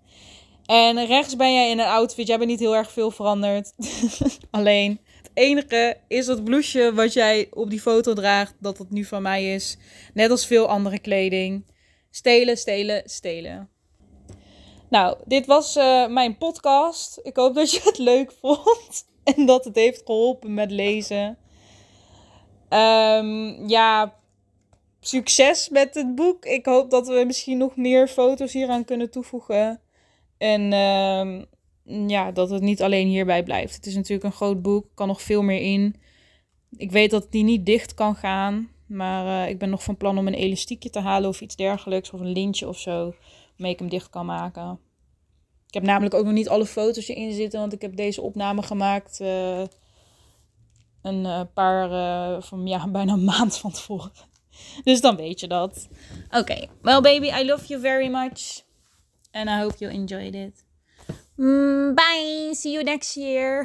En 0.66 1.06
rechts 1.06 1.36
ben 1.36 1.52
jij 1.52 1.70
in 1.70 1.78
een 1.78 1.86
outfit. 1.86 2.26
Jij 2.26 2.38
bent 2.38 2.50
niet 2.50 2.60
heel 2.60 2.76
erg 2.76 2.92
veel 2.92 3.10
veranderd. 3.10 3.72
alleen 4.50 5.00
enige 5.38 5.96
is 6.08 6.26
dat 6.26 6.44
blouseje 6.44 6.94
wat 6.94 7.12
jij 7.12 7.46
op 7.50 7.70
die 7.70 7.80
foto 7.80 8.12
draagt, 8.12 8.54
dat 8.58 8.78
het 8.78 8.90
nu 8.90 9.04
van 9.04 9.22
mij 9.22 9.54
is. 9.54 9.76
Net 10.14 10.30
als 10.30 10.46
veel 10.46 10.68
andere 10.68 10.98
kleding. 10.98 11.64
Stelen, 12.10 12.56
stelen, 12.56 13.02
stelen. 13.04 13.68
Nou, 14.90 15.16
dit 15.24 15.46
was 15.46 15.76
uh, 15.76 16.06
mijn 16.06 16.36
podcast. 16.38 17.20
Ik 17.22 17.36
hoop 17.36 17.54
dat 17.54 17.70
je 17.70 17.80
het 17.84 17.98
leuk 17.98 18.32
vond. 18.40 19.06
En 19.36 19.46
dat 19.46 19.64
het 19.64 19.74
heeft 19.74 20.02
geholpen 20.04 20.54
met 20.54 20.70
lezen. 20.70 21.38
Um, 22.70 23.68
ja, 23.68 24.14
succes 25.00 25.68
met 25.68 25.94
het 25.94 26.14
boek. 26.14 26.44
Ik 26.44 26.66
hoop 26.66 26.90
dat 26.90 27.08
we 27.08 27.24
misschien 27.26 27.58
nog 27.58 27.76
meer 27.76 28.08
foto's 28.08 28.52
hieraan 28.52 28.84
kunnen 28.84 29.10
toevoegen. 29.10 29.80
En 30.38 30.72
um, 30.72 31.46
ja, 31.88 32.32
dat 32.32 32.50
het 32.50 32.62
niet 32.62 32.82
alleen 32.82 33.06
hierbij 33.06 33.42
blijft. 33.42 33.74
Het 33.74 33.86
is 33.86 33.94
natuurlijk 33.94 34.24
een 34.24 34.32
groot 34.32 34.62
boek, 34.62 34.86
kan 34.94 35.06
nog 35.06 35.22
veel 35.22 35.42
meer 35.42 35.60
in. 35.60 35.94
Ik 36.76 36.90
weet 36.90 37.10
dat 37.10 37.32
die 37.32 37.44
niet 37.44 37.66
dicht 37.66 37.94
kan 37.94 38.14
gaan. 38.14 38.68
Maar 38.86 39.26
uh, 39.26 39.50
ik 39.50 39.58
ben 39.58 39.70
nog 39.70 39.82
van 39.82 39.96
plan 39.96 40.18
om 40.18 40.26
een 40.26 40.34
elastiekje 40.34 40.90
te 40.90 41.00
halen 41.00 41.28
of 41.28 41.40
iets 41.40 41.56
dergelijks. 41.56 42.10
Of 42.10 42.20
een 42.20 42.32
lintje 42.32 42.68
of 42.68 42.78
zo. 42.78 43.14
Waarmee 43.50 43.72
ik 43.72 43.78
hem 43.78 43.88
dicht 43.88 44.10
kan 44.10 44.26
maken. 44.26 44.78
Ik 45.66 45.74
heb 45.74 45.82
namelijk 45.82 46.14
ook 46.14 46.24
nog 46.24 46.34
niet 46.34 46.48
alle 46.48 46.66
foto's 46.66 47.08
erin 47.08 47.32
zitten. 47.32 47.60
Want 47.60 47.72
ik 47.72 47.82
heb 47.82 47.96
deze 47.96 48.22
opname 48.22 48.62
gemaakt. 48.62 49.20
Uh, 49.20 49.62
een 51.02 51.24
uh, 51.24 51.40
paar, 51.54 52.42
van 52.42 52.66
ja, 52.66 52.88
bijna 52.90 53.12
een 53.12 53.24
maand 53.24 53.56
van 53.58 53.72
tevoren. 53.72 54.12
Dus 54.84 55.00
dan 55.00 55.16
weet 55.16 55.40
je 55.40 55.46
dat. 55.46 55.88
Oké, 56.30 56.66
well 56.82 57.00
baby, 57.00 57.26
I 57.26 57.44
love 57.46 57.66
you 57.66 57.80
very 57.80 58.08
much. 58.08 58.62
And 59.30 59.48
I 59.48 59.60
hope 59.62 59.78
you 59.78 59.92
enjoyed 59.92 60.34
it. 60.34 60.64
Mm, 61.38 61.94
bye, 61.94 62.52
see 62.54 62.72
you 62.72 62.82
next 62.84 63.16
year. 63.16 63.64